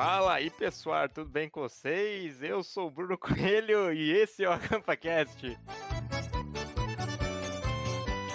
Fala 0.00 0.34
aí 0.34 0.48
pessoal, 0.48 1.08
tudo 1.08 1.28
bem 1.28 1.48
com 1.48 1.60
vocês? 1.60 2.40
Eu 2.40 2.62
sou 2.62 2.86
o 2.86 2.90
Bruno 2.90 3.18
Coelho 3.18 3.92
e 3.92 4.12
esse 4.12 4.44
é 4.44 4.48
o 4.48 4.52
AcampaCast. 4.52 5.58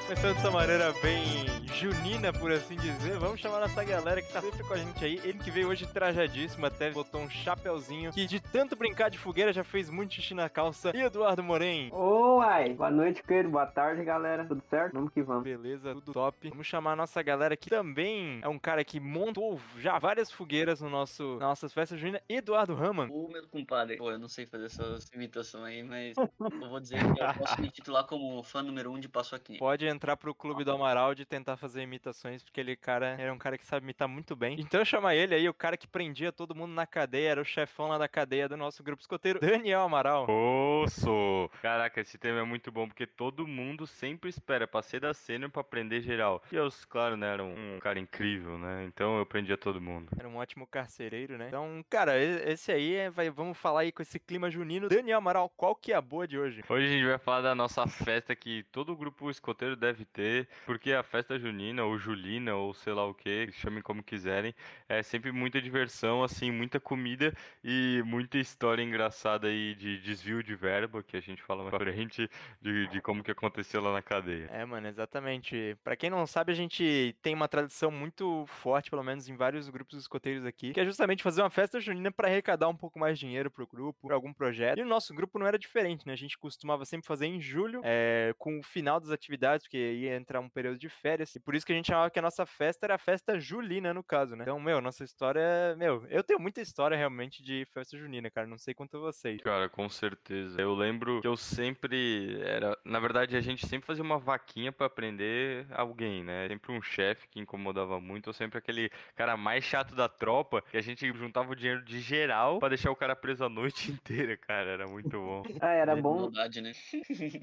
Começando 0.06 0.36
dessa 0.36 0.52
maneira 0.52 0.92
bem 1.02 1.53
junina, 1.84 2.32
por 2.32 2.50
assim 2.50 2.78
dizer, 2.78 3.20
vamos 3.20 3.42
chamar 3.42 3.60
nossa 3.60 3.84
galera 3.84 4.22
que 4.22 4.32
tá 4.32 4.40
sempre 4.40 4.64
com 4.64 4.74
a 4.74 4.78
gente 4.78 5.04
aí. 5.04 5.20
Ele 5.22 5.38
que 5.38 5.52
veio 5.52 5.68
hoje 5.68 5.86
trajadíssimo, 5.86 6.66
até 6.66 6.90
botou 6.92 7.20
um 7.20 7.30
chapéuzinho, 7.30 8.14
que 8.14 8.26
de 8.26 8.40
tanto 8.40 8.74
brincar 8.74 9.10
de 9.10 9.18
fogueira 9.18 9.52
já 9.52 9.66
fez 9.66 9.90
muito 9.90 10.14
xixi 10.14 10.34
na 10.34 10.48
calça. 10.48 10.96
E 10.96 11.02
Eduardo 11.02 11.44
Moren? 11.44 11.90
Oi, 11.92 12.74
boa 12.74 12.90
noite, 12.90 13.22
querido, 13.22 13.50
boa 13.50 13.66
tarde, 13.66 14.02
galera. 14.02 14.46
Tudo 14.46 14.64
certo? 14.70 14.94
Vamos 14.94 15.12
que 15.12 15.22
vamos. 15.22 15.44
Beleza, 15.44 15.94
tudo 15.94 16.14
top. 16.14 16.50
Vamos 16.52 16.66
chamar 16.66 16.94
a 16.94 16.96
nossa 16.96 17.22
galera 17.22 17.58
que 17.58 17.70
também 17.70 18.40
é 18.42 18.48
um 18.48 18.58
cara 18.58 18.86
que 18.86 18.98
montou 18.98 19.60
já 19.78 20.00
várias 20.00 20.32
fogueiras 20.32 20.80
no 20.80 20.90
nosso, 20.90 21.34
nas 21.34 21.50
nossas 21.50 21.74
festas 21.74 22.00
juninas, 22.00 22.22
Eduardo 22.30 22.76
Raman. 22.76 23.10
O 23.12 23.28
meu 23.28 23.46
compadre, 23.50 23.98
pô, 23.98 24.10
eu 24.10 24.18
não 24.18 24.30
sei 24.30 24.46
fazer 24.46 24.68
essas 24.68 25.12
imitações 25.14 25.66
aí, 25.66 25.84
mas 25.84 26.16
eu 26.18 26.70
vou 26.70 26.80
dizer 26.80 27.00
que 27.14 27.22
eu 27.22 27.34
posso 27.34 27.60
me 27.60 27.70
titular 27.70 28.06
como 28.06 28.42
fã 28.42 28.64
número 28.64 28.90
um 28.90 29.00
de 29.02 29.10
Passo 29.10 29.36
Aqui. 29.36 29.58
Pode 29.58 29.86
entrar 29.86 30.16
pro 30.16 30.34
clube 30.34 30.64
do 30.64 30.72
Amaral 30.72 31.14
de 31.14 31.26
tentar 31.26 31.58
fazer 31.58 31.73
imitações, 31.82 32.44
porque 32.44 32.60
ele 32.60 32.76
cara 32.76 33.16
era 33.18 33.34
um 33.34 33.38
cara 33.38 33.58
que 33.58 33.66
sabe 33.66 33.86
imitar 33.86 34.08
muito 34.08 34.36
bem. 34.36 34.60
Então 34.60 34.84
chama 34.84 35.16
ele 35.16 35.34
aí, 35.34 35.48
o 35.48 35.54
cara 35.54 35.78
que 35.78 35.88
prendia 35.88 36.32
todo 36.32 36.56
mundo 36.56 36.74
na 36.74 36.86
cadeia, 36.86 37.30
era 37.30 37.42
o 37.42 37.46
chefão 37.46 37.88
lá 37.88 37.98
da 37.98 38.08
cadeia 38.08 38.48
do 38.48 38.58
nosso 38.58 38.84
grupo 38.84 39.02
escoteiro, 39.02 39.40
Daniel 39.40 39.82
Amaral. 39.82 40.28
Osso! 40.30 41.50
Caraca, 41.62 42.02
esse 42.02 42.18
tema 42.18 42.40
é 42.40 42.44
muito 42.44 42.72
bom, 42.72 42.88
porque 42.88 43.06
todo 43.06 43.48
mundo 43.48 43.88
sempre 43.88 44.30
espera 44.30 44.68
pra 44.68 44.82
ser 44.82 45.00
da 45.00 45.14
cena 45.14 45.50
pra 45.50 45.64
prender 45.64 46.02
geral. 46.02 46.44
E 46.52 46.56
eu, 46.56 46.70
claro, 46.90 47.16
né, 47.16 47.34
era 47.34 47.44
um 47.44 47.80
cara 47.80 48.00
incrível, 48.00 48.58
né? 48.58 48.86
Então 48.86 49.18
eu 49.18 49.26
prendia 49.26 49.58
todo 49.58 49.80
mundo. 49.80 50.10
Era 50.18 50.28
um 50.28 50.38
ótimo 50.38 50.68
carcereiro, 50.68 51.38
né? 51.38 51.48
Então, 51.48 51.84
cara, 51.90 52.18
esse 52.20 52.72
aí, 52.72 52.96
é, 52.96 53.10
vai, 53.10 53.30
vamos 53.30 53.58
falar 53.58 53.82
aí 53.82 53.92
com 53.92 54.02
esse 54.02 54.20
clima 54.20 54.50
junino. 54.50 54.90
Daniel 54.90 55.18
Amaral, 55.18 55.50
qual 55.50 55.76
que 55.76 55.92
é 55.92 55.96
a 55.96 56.02
boa 56.02 56.28
de 56.28 56.38
hoje? 56.38 56.64
Hoje 56.68 56.86
a 56.86 56.90
gente 56.90 57.06
vai 57.06 57.18
falar 57.18 57.42
da 57.42 57.56
nossa 57.56 57.88
festa 57.88 58.36
que 58.36 58.64
todo 58.72 58.96
grupo 58.96 59.30
escoteiro 59.30 59.76
deve 59.76 60.06
ter, 60.06 60.48
porque 60.66 60.92
a 60.92 61.04
festa 61.04 61.38
junina, 61.38 61.53
ou 61.84 61.98
julina, 61.98 62.56
ou 62.56 62.74
sei 62.74 62.94
lá 62.94 63.06
o 63.06 63.14
que, 63.14 63.52
chamem 63.52 63.82
como 63.82 64.04
quiserem, 64.04 64.54
é 64.88 65.04
sempre 65.04 65.32
muita 65.32 65.62
diversão, 65.62 66.24
assim, 66.24 66.52
muita 66.52 66.80
comida 66.80 67.34
e 67.64 68.02
muita 68.06 68.38
história 68.38 68.82
engraçada 68.82 69.48
aí 69.48 69.76
de 69.76 70.00
desvio 70.00 70.44
de 70.44 70.56
verba, 70.56 71.04
que 71.04 71.16
a 71.16 71.22
gente 71.22 71.42
fala 71.42 71.64
mais 71.64 71.76
pra 71.76 71.92
frente, 71.92 72.30
de, 72.62 72.88
de 72.88 73.02
como 73.02 73.24
que 73.24 73.32
aconteceu 73.32 73.82
lá 73.82 73.94
na 73.94 74.02
cadeia. 74.02 74.50
É, 74.52 74.66
mano, 74.66 74.88
exatamente. 74.88 75.78
Pra 75.84 75.96
quem 75.96 76.10
não 76.10 76.26
sabe, 76.26 76.52
a 76.52 76.56
gente 76.56 77.16
tem 77.22 77.34
uma 77.34 77.48
tradição 77.48 77.92
muito 77.92 78.46
forte, 78.48 78.90
pelo 78.90 79.04
menos 79.04 79.28
em 79.30 79.36
vários 79.36 79.70
grupos 79.70 79.98
escoteiros 80.00 80.46
aqui, 80.46 80.74
que 80.74 80.80
é 80.80 80.86
justamente 80.86 81.24
fazer 81.24 81.42
uma 81.42 81.50
festa 81.50 81.80
junina 81.80 82.12
para 82.12 82.28
arrecadar 82.28 82.68
um 82.68 82.76
pouco 82.76 83.00
mais 83.00 83.18
de 83.18 83.26
dinheiro 83.26 83.52
pro 83.52 83.68
grupo, 83.68 84.08
pra 84.08 84.16
algum 84.16 84.34
projeto. 84.34 84.80
E 84.80 84.82
o 84.82 84.88
nosso 84.88 85.14
grupo 85.14 85.40
não 85.40 85.48
era 85.48 85.58
diferente, 85.58 86.06
né? 86.06 86.14
A 86.14 86.18
gente 86.18 86.38
costumava 86.38 86.86
sempre 86.86 87.08
fazer 87.08 87.28
em 87.28 87.40
julho, 87.40 87.82
é, 87.84 88.34
com 88.38 88.60
o 88.60 88.64
final 88.64 89.00
das 89.00 89.10
atividades, 89.10 89.66
porque 89.66 89.78
ia 89.78 90.16
entrar 90.16 90.40
um 90.40 90.50
período 90.50 90.78
de 90.78 90.90
férias, 90.90 91.36
e 91.36 91.40
por 91.44 91.56
isso 91.56 91.66
que 91.66 91.74
a 91.74 91.76
gente 91.76 91.88
chamava 91.88 92.10
que 92.10 92.20
a 92.20 92.22
nossa 92.22 92.46
festa 92.46 92.86
era 92.86 92.96
a 92.96 93.00
festa 93.00 93.40
julina, 93.40 93.94
no 93.94 94.04
caso, 94.04 94.36
né? 94.36 94.44
Então, 94.44 94.60
meu, 94.60 94.82
nossa 94.82 95.04
história, 95.04 95.76
meu, 95.78 96.06
eu 96.10 96.24
tenho 96.24 96.40
muita 96.40 96.62
história 96.62 96.98
realmente 96.98 97.44
de 97.44 97.66
festa 97.74 97.98
junina, 97.98 98.30
cara, 98.30 98.48
não 98.48 98.58
sei 98.58 98.74
quanto 98.74 99.00
vocês. 99.00 99.42
Cara, 99.42 99.70
com 99.70 99.90
certeza. 99.90 100.60
Eu 100.60 100.74
lembro 100.74 101.22
que 101.22 101.28
eu 101.28 101.38
sempre 101.38 102.42
era, 102.42 102.78
na 102.86 103.00
verdade, 103.00 103.36
a 103.36 103.42
gente 103.42 103.68
sempre 103.68 103.86
fazia 103.86 104.04
uma 104.04 104.18
vaquinha 104.18 104.72
para 104.72 104.88
aprender 104.88 105.66
alguém, 105.72 106.24
né? 106.24 106.48
Sempre 106.48 106.72
um 106.72 106.82
chefe 106.82 107.28
que 107.28 107.40
incomodava 107.40 108.00
muito, 108.00 108.28
ou 108.28 108.34
sempre 108.34 108.58
aquele 108.58 108.90
cara 109.16 109.36
mais 109.36 109.64
chato 109.64 109.96
da 109.96 110.08
tropa, 110.08 110.62
que 110.70 110.78
a 110.78 110.82
gente 110.82 111.06
juntava 111.14 111.52
o 111.52 111.56
dinheiro 111.56 111.84
de 111.84 112.00
geral 112.00 112.60
para 112.60 112.70
deixar 112.70 112.92
o 112.92 112.96
cara 112.96 113.16
preso 113.16 113.44
a 113.44 113.50
noite 113.50 113.92
inteira, 113.92 114.38
cara, 114.38 114.70
era 114.70 114.88
muito 114.88 115.12
bom. 115.20 115.44
Ah, 115.62 115.74
era 115.74 115.96
bom. 115.96 116.22
Maldade, 116.22 116.62
né? 116.62 116.72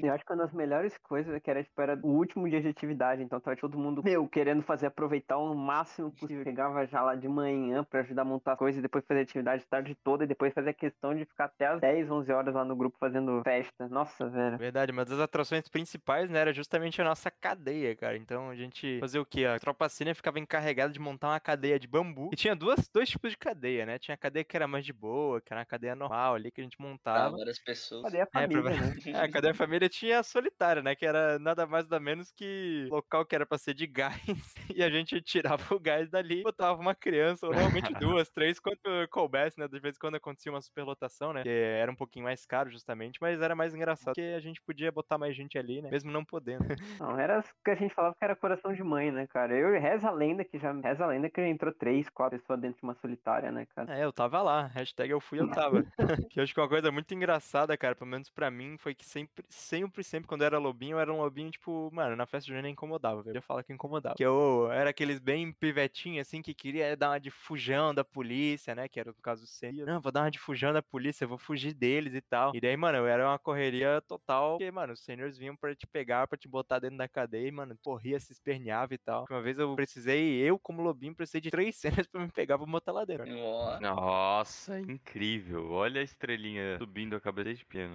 Eu 0.03 0.15
acho 0.15 0.25
que 0.25 0.33
uma 0.33 0.45
das 0.45 0.53
melhores 0.53 0.97
coisas 0.99 1.35
é 1.35 1.41
que 1.41 1.51
era, 1.51 1.63
tipo, 1.63 1.81
era 1.81 1.99
o 2.03 2.09
último 2.09 2.49
dia 2.49 2.61
de 2.61 2.69
atividade, 2.69 3.23
então 3.23 3.41
tava 3.41 3.57
todo 3.57 3.79
mundo, 3.79 3.90
meu, 4.03 4.29
querendo 4.29 4.63
fazer 4.63 4.87
aproveitar 4.87 5.37
o 5.39 5.55
máximo 5.55 6.11
possível. 6.13 6.43
Chegava 6.45 6.87
já 6.87 7.03
lá 7.03 7.15
de 7.15 7.29
manhã 7.29 7.85
pra 7.85 8.01
ajudar 8.01 8.23
a 8.23 8.25
montar 8.25 8.53
as 8.53 8.59
coisas 8.59 8.79
e 8.79 8.83
depois 8.83 9.05
fazer 9.07 9.21
atividade 9.23 9.65
tarde 9.69 9.95
toda 10.05 10.25
e 10.25 10.27
depois 10.27 10.53
fazer 10.55 10.71
a 10.71 10.75
questão 10.75 11.15
de 11.15 11.25
ficar 11.25 11.47
até 11.47 11.67
as 11.67 11.81
10, 11.81 12.11
11 12.11 12.33
horas 12.33 12.55
lá 12.55 12.65
no 12.65 12.77
grupo 12.77 12.97
fazendo 12.99 13.43
festa. 13.45 13.89
Nossa, 13.89 14.29
velho. 14.29 14.59
Verdade, 14.59 14.93
mas 14.93 15.11
as 15.11 15.19
atrações 15.19 15.69
principais, 15.69 16.31
né, 16.31 16.39
era 16.41 16.53
justamente 16.53 17.01
a 17.01 17.05
nossa 17.05 17.31
cadeia, 17.31 17.95
cara. 17.97 18.17
Então 18.17 18.51
a 18.51 18.55
gente 18.57 18.99
fazia 19.01 19.21
o 19.21 19.27
quê? 19.27 19.45
A 19.47 19.59
tropa 19.59 19.89
cine 19.89 20.15
ficava 20.15 20.39
encarregada 20.39 20.93
de 20.93 20.99
montar 21.01 21.29
uma 21.29 21.41
cadeia 21.41 21.79
de 21.79 21.87
bambu. 21.89 22.31
E 22.33 22.37
tinha 22.37 22.55
duas, 22.57 22.89
dois 22.89 23.09
tipos 23.09 23.31
de 23.31 23.37
cadeia, 23.39 23.85
né? 23.87 23.99
Tinha 23.99 24.15
a 24.15 24.19
cadeia 24.19 24.45
que 24.45 24.57
era 24.57 24.67
mais 24.69 24.85
de 24.85 24.93
boa, 24.93 25.41
que 25.41 25.53
era 25.53 25.61
uma 25.61 25.67
cadeia 25.67 25.95
normal 25.95 26.35
ali 26.35 26.51
que 26.51 26.61
a 26.61 26.65
gente 26.65 26.77
Pra 26.77 26.87
montava. 26.87 27.37
várias 27.37 27.59
pessoas. 27.59 28.03
Cadê 28.03 28.21
a 28.21 28.27
É, 28.35 28.49
família, 28.49 28.63
pra- 28.63 28.71
né? 28.77 28.95
É, 29.17 29.21
a 29.25 29.31
cadeia 29.31 29.55
família 29.55 29.89
tinha 29.89 30.21
a 30.21 30.23
solitária, 30.23 30.83
né? 30.83 30.95
Que 30.95 31.07
era 31.07 31.39
nada 31.39 31.67
mais 31.67 31.85
nada 31.85 31.99
menos 32.01 32.31
que 32.33 32.87
local 32.91 33.25
que 33.27 33.35
era 33.35 33.47
pra 33.47 33.59
ser 33.59 33.75
de 33.81 33.87
gás. 33.87 34.21
E 34.77 34.85
a 34.85 34.89
gente 34.89 35.21
tirava 35.21 35.75
o 35.75 35.81
gás 35.81 36.09
dali, 36.09 36.43
botava 36.43 36.81
uma 36.81 36.95
criança, 36.95 37.47
ou 37.47 37.53
normalmente 37.53 37.93
duas, 37.99 38.31
três, 38.31 38.61
quanto 38.61 38.89
coubesse, 39.11 39.59
né? 39.59 39.67
De 39.67 39.81
vez 39.81 39.97
em 39.97 39.99
quando 39.99 40.15
acontecia 40.15 40.53
uma 40.53 40.61
superlotação, 40.61 41.33
né? 41.33 41.43
Que 41.43 41.49
era 41.49 41.91
um 41.91 41.95
pouquinho 41.95 42.25
mais 42.25 42.47
caro, 42.47 42.71
justamente, 42.71 43.19
mas 43.21 43.43
era 43.43 43.55
mais 43.55 43.75
engraçado 43.75 44.15
porque 44.15 44.35
a 44.37 44.41
gente 44.41 44.61
podia 44.63 44.93
botar 44.93 45.19
mais 45.19 45.35
gente 45.35 45.59
ali, 45.59 45.83
né? 45.83 45.91
Mesmo 45.91 46.11
não 46.11 46.25
podendo. 46.25 46.65
Não, 47.01 47.19
era 47.19 47.41
o 47.41 47.65
que 47.65 47.71
a 47.71 47.75
gente 47.75 47.95
falava 47.95 48.15
que 48.15 48.25
era 48.25 48.37
coração 48.37 48.73
de 48.73 48.83
mãe, 48.83 49.11
né, 49.11 49.27
cara? 49.27 49.55
Eu 49.55 49.79
reza 49.81 50.09
a 50.09 50.13
lenda 50.13 50.45
que 50.45 50.59
já 50.59 50.73
reza 50.73 51.05
a 51.05 51.09
lenda 51.09 51.31
que 51.31 51.41
já 51.41 51.49
entrou 51.49 51.73
três, 51.73 52.09
quatro 52.09 52.39
pessoas 52.39 52.61
dentro 52.61 52.79
de 52.79 52.85
uma 52.85 52.95
solitária, 52.95 53.51
né, 53.51 53.67
cara? 53.75 53.99
É, 53.99 54.05
eu 54.05 54.13
tava 54.13 54.43
lá. 54.43 54.67
Hashtag 54.67 55.11
eu 55.11 55.21
fui, 55.21 55.41
eu 55.41 55.51
tava. 55.51 55.83
que 56.31 56.39
eu 56.39 56.45
acho 56.45 56.55
que 56.55 56.61
uma 56.61 56.69
coisa 56.69 56.93
muito 56.93 57.13
engraçada, 57.15 57.77
cara, 57.77 57.95
pelo 57.95 58.11
menos 58.11 58.31
pra 58.31 58.51
mim, 58.51 58.77
foi 58.79 58.95
que 58.95 59.05
sempre, 59.05 59.45
sempre, 59.49 60.05
sempre, 60.05 60.29
quando 60.29 60.43
eu 60.43 60.47
era 60.47 60.59
lobinho, 60.59 60.97
eu 60.97 61.01
era 61.01 61.13
um 61.13 61.19
lobinho, 61.19 61.51
tipo, 61.51 61.91
mano, 61.93 62.15
na 62.15 62.27
festa 62.27 62.49
junina 62.49 62.69
incomodava, 62.69 63.23
velho. 63.23 63.37
Eu 63.37 63.39
ia 63.39 63.43
falar 63.43 63.63
que 63.71 63.75
incomodava. 63.75 64.15
Que 64.17 64.25
eu 64.25 64.71
era 64.73 64.91
aqueles 64.91 65.19
bem 65.19 65.53
pivetinhos, 65.53 66.27
assim, 66.27 66.43
que 66.43 66.53
queria 66.53 66.97
dar 66.97 67.11
uma 67.11 67.21
de 67.21 67.31
fujão 67.31 67.95
da 67.95 68.05
polícia, 68.05 68.75
né? 68.75 68.89
Que 68.89 68.99
era 68.99 69.11
o 69.11 69.15
caso 69.15 69.43
do 69.43 69.47
Senna. 69.47 69.85
Não, 69.85 70.01
vou 70.01 70.11
dar 70.11 70.23
uma 70.23 70.31
de 70.31 70.39
fujão 70.39 70.73
da 70.73 70.83
polícia, 70.83 71.25
eu 71.25 71.29
vou 71.29 71.39
fugir 71.39 71.73
deles 71.73 72.15
e 72.15 72.21
tal. 72.21 72.55
E 72.55 72.61
daí, 72.61 72.77
mano, 72.77 72.99
eu 72.99 73.07
era 73.07 73.27
uma 73.27 73.39
correria 73.39 74.01
total, 74.03 74.53
porque, 74.53 74.71
mano, 74.71 74.93
os 74.93 75.01
senhores 75.01 75.39
vinham 75.39 75.57
pra 75.57 75.75
te 75.75 75.87
pegar, 75.87 76.27
pra 76.27 76.37
te 76.37 76.49
botar 76.49 76.79
dentro 76.81 76.99
da 76.99 77.09
cadeia 77.09 77.49
e, 77.49 77.53
mano, 77.53 77.77
corria, 77.83 78.19
se 78.19 78.33
esperneava 78.33 78.95
e 78.95 78.99
tal. 78.99 79.25
Uma 79.31 79.43
vez 79.43 79.59
eu 79.59 79.75
precisei, 79.75 80.41
eu 80.41 80.59
como 80.59 80.83
lobinho, 80.83 81.15
precisei 81.15 81.41
de 81.41 81.51
três 81.51 81.77
cenas 82.05 82.07
pra 82.07 82.21
me 82.21 82.31
pegar 82.31 82.59
pra 82.59 82.67
botar 82.67 82.93
lá 82.93 83.05
dentro. 83.05 83.27
Ó, 83.39 83.81
Nossa, 83.81 84.81
incrível. 84.81 85.71
Olha 85.71 86.01
a 86.01 86.05
estrelinha 86.05 86.79
subindo 86.79 87.15
a 87.15 87.21
cabeça 87.21 87.55
de 87.55 87.65
piano. 87.65 87.95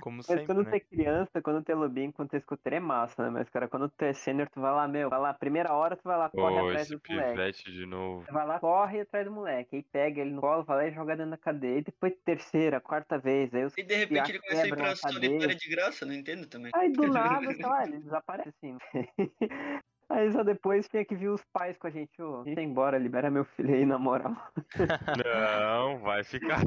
Como 0.00 0.22
Mas 0.26 0.26
sempre, 0.26 0.46
quando 0.46 0.62
né? 0.64 0.70
tu 0.70 0.74
é 0.74 0.80
criança, 0.80 1.42
quando 1.42 1.62
tu 1.62 1.70
é 1.70 1.74
lobinho, 1.74 2.12
quando 2.12 2.30
tu 2.30 2.34
é 2.34 2.38
escuteiro 2.38 2.76
é 2.76 2.80
massa, 2.80 3.22
né? 3.24 3.30
Mas, 3.30 3.48
cara, 3.50 3.68
quando 3.68 3.88
tu 3.88 4.02
é 4.02 4.12
sênior, 4.12 4.48
tu 4.48 4.60
vai 4.60 4.72
lá, 4.72 4.77
meu, 4.86 5.08
vai 5.10 5.18
lá, 5.18 5.34
primeira 5.34 5.72
hora 5.72 5.96
tu 5.96 6.02
vai 6.04 6.16
lá, 6.16 6.28
corre 6.28 6.60
Pô, 6.60 6.68
atrás 6.68 6.82
esse 6.82 6.96
do 6.96 7.02
moleque. 7.08 7.72
de 7.72 7.86
novo. 7.86 8.24
Você 8.24 8.32
vai 8.32 8.46
lá, 8.46 8.60
corre 8.60 9.00
atrás 9.00 9.24
do 9.24 9.32
moleque, 9.32 9.76
aí 9.76 9.82
pega 9.82 10.20
ele 10.20 10.30
no 10.30 10.40
colo, 10.40 10.64
vai 10.64 10.76
lá 10.76 10.86
e 10.86 10.92
joga 10.92 11.16
dentro 11.16 11.30
da 11.30 11.36
cadeia. 11.38 11.78
E 11.78 11.82
depois 11.82 12.14
terceira, 12.24 12.80
quarta 12.80 13.18
vez, 13.18 13.52
aí 13.54 13.64
os 13.64 13.76
E 13.76 13.82
de 13.82 13.94
repente 13.94 14.30
ele 14.30 14.40
começa 14.40 14.62
a 14.62 14.66
ir 14.68 14.76
pra 14.76 14.96
solitária 14.96 15.54
de 15.54 15.68
graça, 15.68 16.06
não 16.06 16.14
entendo 16.14 16.46
também. 16.46 16.70
Aí 16.74 16.92
do 16.92 17.06
nada, 17.08 17.52
sei 17.52 17.66
lá, 17.66 17.84
ele 17.84 17.98
desaparece 17.98 18.50
assim. 18.50 18.76
Aí 20.10 20.32
só 20.32 20.42
depois 20.42 20.88
tinha 20.88 21.04
que 21.04 21.14
vir 21.14 21.28
os 21.28 21.44
pais 21.52 21.76
com 21.76 21.86
a 21.86 21.90
gente, 21.90 22.20
ô, 22.22 22.40
a 22.40 22.44
gente 22.44 22.54
vai 22.54 22.64
embora, 22.64 22.96
libera 22.96 23.30
meu 23.30 23.44
filho 23.44 23.74
aí, 23.74 23.84
na 23.84 23.98
moral. 23.98 24.34
Não, 25.22 25.98
vai 25.98 26.24
ficar. 26.24 26.62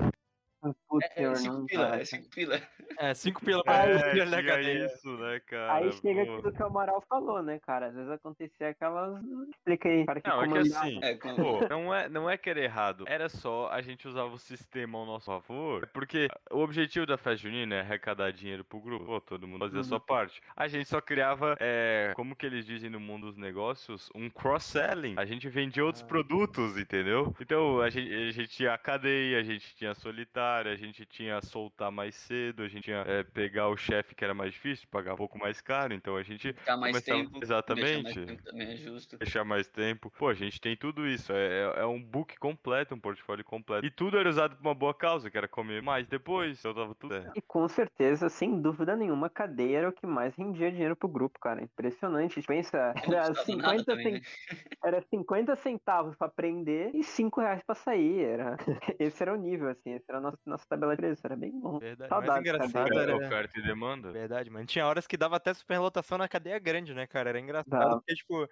É, 0.64 1.04
é 1.04 1.16
senhor, 1.16 1.36
cinco 1.38 1.66
pila, 1.66 1.96
é 1.98 2.06
cinco 2.06 2.30
pila. 2.30 2.62
É, 3.00 3.14
cinco 3.16 3.42
pila 3.44 3.64
pra 3.64 3.88
é, 3.88 4.86
isso, 4.86 5.18
né, 5.18 5.40
cara? 5.40 5.74
Aí 5.74 5.92
chega 5.94 6.26
Pô. 6.26 6.36
aquilo 6.36 6.54
que 6.54 6.62
o 6.62 6.66
Amaral 6.68 7.04
falou, 7.10 7.42
né, 7.42 7.60
cara? 7.60 7.88
Às 7.88 7.96
vezes 7.96 8.12
acontecia 8.12 8.70
aquelas. 8.70 9.24
Explica 9.50 9.90
aí, 9.90 10.06
cara 10.06 10.22
que 10.22 10.30
Não, 10.30 10.42
é 10.42 10.44
que 10.44 10.54
comandava. 10.54 10.86
assim, 10.86 11.00
É, 11.02 11.16
pô, 11.16 11.68
não 11.68 11.94
é, 11.96 12.10
não 12.10 12.30
é 12.30 12.38
que 12.38 12.50
era 12.50 12.60
errado. 12.60 13.06
Era 13.08 13.28
só 13.28 13.70
a 13.72 13.82
gente 13.82 14.08
usava 14.08 14.34
o 14.34 14.38
sistema 14.38 15.00
ao 15.00 15.06
nosso 15.06 15.26
favor. 15.26 15.88
Porque 15.88 16.28
o 16.52 16.60
objetivo 16.60 17.06
da 17.08 17.18
festa 17.18 17.38
junina 17.38 17.76
é 17.76 17.80
arrecadar 17.80 18.32
dinheiro 18.32 18.64
pro 18.64 18.80
grupo. 18.80 19.06
Pô, 19.06 19.22
todo 19.22 19.48
mundo 19.48 19.62
fazia 19.66 19.80
a 19.80 19.84
sua 19.84 20.00
parte. 20.00 20.42
A 20.56 20.68
gente 20.68 20.88
só 20.88 21.02
criava, 21.02 21.56
é, 21.60 22.14
como 22.16 22.36
que 22.36 22.46
eles 22.46 22.66
dizem 22.66 22.90
no 22.90 23.00
mundo 23.00 23.28
dos 23.28 23.38
negócios, 23.38 24.10
um 24.14 24.30
cross-selling. 24.30 25.16
A 25.18 25.26
gente 25.26 25.50
vendia 25.50 25.84
outros 25.84 26.04
produtos, 26.04 26.78
entendeu? 26.78 27.34
Então, 27.40 27.82
a 27.82 27.90
gente, 27.90 28.14
a 28.14 28.32
gente 28.32 28.50
tinha 28.50 28.74
a 28.74 28.78
cadeia, 28.78 29.40
a 29.40 29.44
gente 29.44 29.76
tinha 29.76 29.92
a 29.92 29.96
solitária. 29.96 30.51
A 30.60 30.76
gente 30.76 31.06
tinha 31.06 31.42
soltar 31.42 31.92
mais 31.92 32.16
cedo, 32.16 32.64
a 32.64 32.68
gente 32.68 32.84
tinha 32.86 33.04
é, 33.08 33.24
pegar 33.24 33.70
o 33.70 33.78
chefe 33.78 34.14
que 34.16 34.24
era 34.24 34.34
mais 34.34 34.54
difícil, 34.54 34.88
pagar 34.92 35.14
um 35.14 35.18
pouco 35.18 35.38
mais 35.40 35.62
caro, 35.62 35.94
então 35.94 36.16
a 36.18 36.24
gente 36.24 36.54
Ficar 36.54 36.78
mais 36.78 36.94
começava- 36.94 37.20
tempo. 37.20 37.32
Deixar 37.40 37.44
Exatamente. 37.46 38.04
mais 38.04 38.16
tempo 38.16 38.44
também 38.44 38.68
é 38.72 38.76
justo. 38.76 39.18
Deixar 39.18 39.44
mais 39.44 39.68
tempo. 39.68 40.12
Pô, 40.18 40.28
a 40.30 40.34
gente 40.34 40.60
tem 40.60 40.76
tudo 40.76 41.08
isso. 41.08 41.32
É, 41.34 41.74
é- 41.78 41.82
é 41.82 41.86
um 41.86 42.02
book 42.02 42.38
completo, 42.38 42.94
um 42.96 43.00
portfólio 43.00 43.44
completo. 43.44 43.86
E 43.86 43.92
tudo 43.92 44.18
era 44.18 44.30
usado 44.30 44.56
pra 44.56 44.68
uma 44.70 44.76
boa 44.76 44.94
causa, 44.94 45.30
que 45.30 45.38
era 45.38 45.48
comer 45.48 45.82
mais 45.82 46.08
depois. 46.08 46.60
Então 46.60 46.74
tava 46.74 46.94
tudo 46.96 47.14
certo. 47.14 47.32
E 47.36 47.42
com 47.42 47.68
certeza, 47.68 48.30
sem 48.30 48.62
dúvida 48.62 48.96
nenhuma, 48.96 49.28
a 49.28 49.30
cadeia 49.30 49.78
era 49.80 49.90
o 49.90 49.94
que 49.94 50.06
mais 50.06 50.36
rendia 50.36 50.72
dinheiro 50.72 50.96
pro 50.96 51.08
grupo, 51.10 51.40
cara. 51.40 51.62
Impressionante. 51.64 52.42
Pensa, 52.42 52.94
Não 53.08 53.14
era 53.14 53.28
custava 53.28 53.46
50, 53.46 53.68
nada 53.68 53.86
também, 53.86 54.04
cen- 54.06 54.14
né? 54.14 54.22
era 54.84 55.02
50 55.10 55.56
centavos 55.56 56.16
pra 56.16 56.28
aprender 56.28 56.92
e 56.94 57.04
5 57.04 57.40
reais 57.42 57.62
pra 57.66 57.76
sair. 57.76 58.22
Era... 58.24 58.58
Esse 59.00 59.22
era 59.24 59.34
o 59.34 59.38
nível, 59.38 59.70
assim. 59.70 59.94
Esse 59.94 60.06
era 60.10 60.18
a 60.18 60.22
nossa, 60.22 60.38
nossa 60.46 60.66
tabela 60.68 60.96
de. 60.96 61.06
Era 61.24 61.36
bem 61.36 61.52
bom. 61.60 61.80
Verdade. 61.80 62.10
Saudades, 62.10 62.36
Mas 62.36 62.40
engraçado 62.40 62.90
cara. 62.90 63.02
era. 63.02 63.16
Oferta 63.16 63.60
e 63.60 63.64
demanda. 63.64 64.12
Verdade, 64.12 64.50
mano. 64.50 64.66
Tinha 64.66 64.86
horas 64.86 65.08
que 65.08 65.18
dava 65.18 65.36
até 65.36 65.54
superlotação 65.54 66.18
na 66.18 66.28
cadeia 66.28 66.60
grande, 66.60 66.94
né, 66.94 67.06
cara? 67.08 67.30
Era 67.30 67.40
engraçado, 67.40 67.98
porque, 67.98 68.16
tipo, 68.16 68.48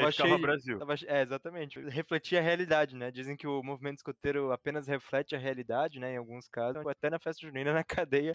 Tava 0.00 0.10
ficava 0.12 0.28
cheio- 0.30 0.40
Brasil. 0.40 0.78
Tava- 0.78 0.94
É, 1.06 1.22
exatamente. 1.22 1.80
Refletia 1.80 2.38
a 2.38 2.42
realidade, 2.42 2.96
né? 2.96 3.10
Dizem 3.10 3.36
que 3.36 3.46
o 3.46 3.62
movimento 3.62 3.98
escoteiro 3.98 4.52
apenas 4.52 4.86
reflete 4.86 5.34
a 5.34 5.38
realidade, 5.38 5.98
né? 6.00 6.14
Em 6.14 6.16
alguns 6.16 6.48
casos. 6.48 6.86
Até 6.86 7.10
na 7.10 7.18
festa 7.18 7.46
junina, 7.46 7.72
na 7.72 7.84
cadeia, 8.06 8.34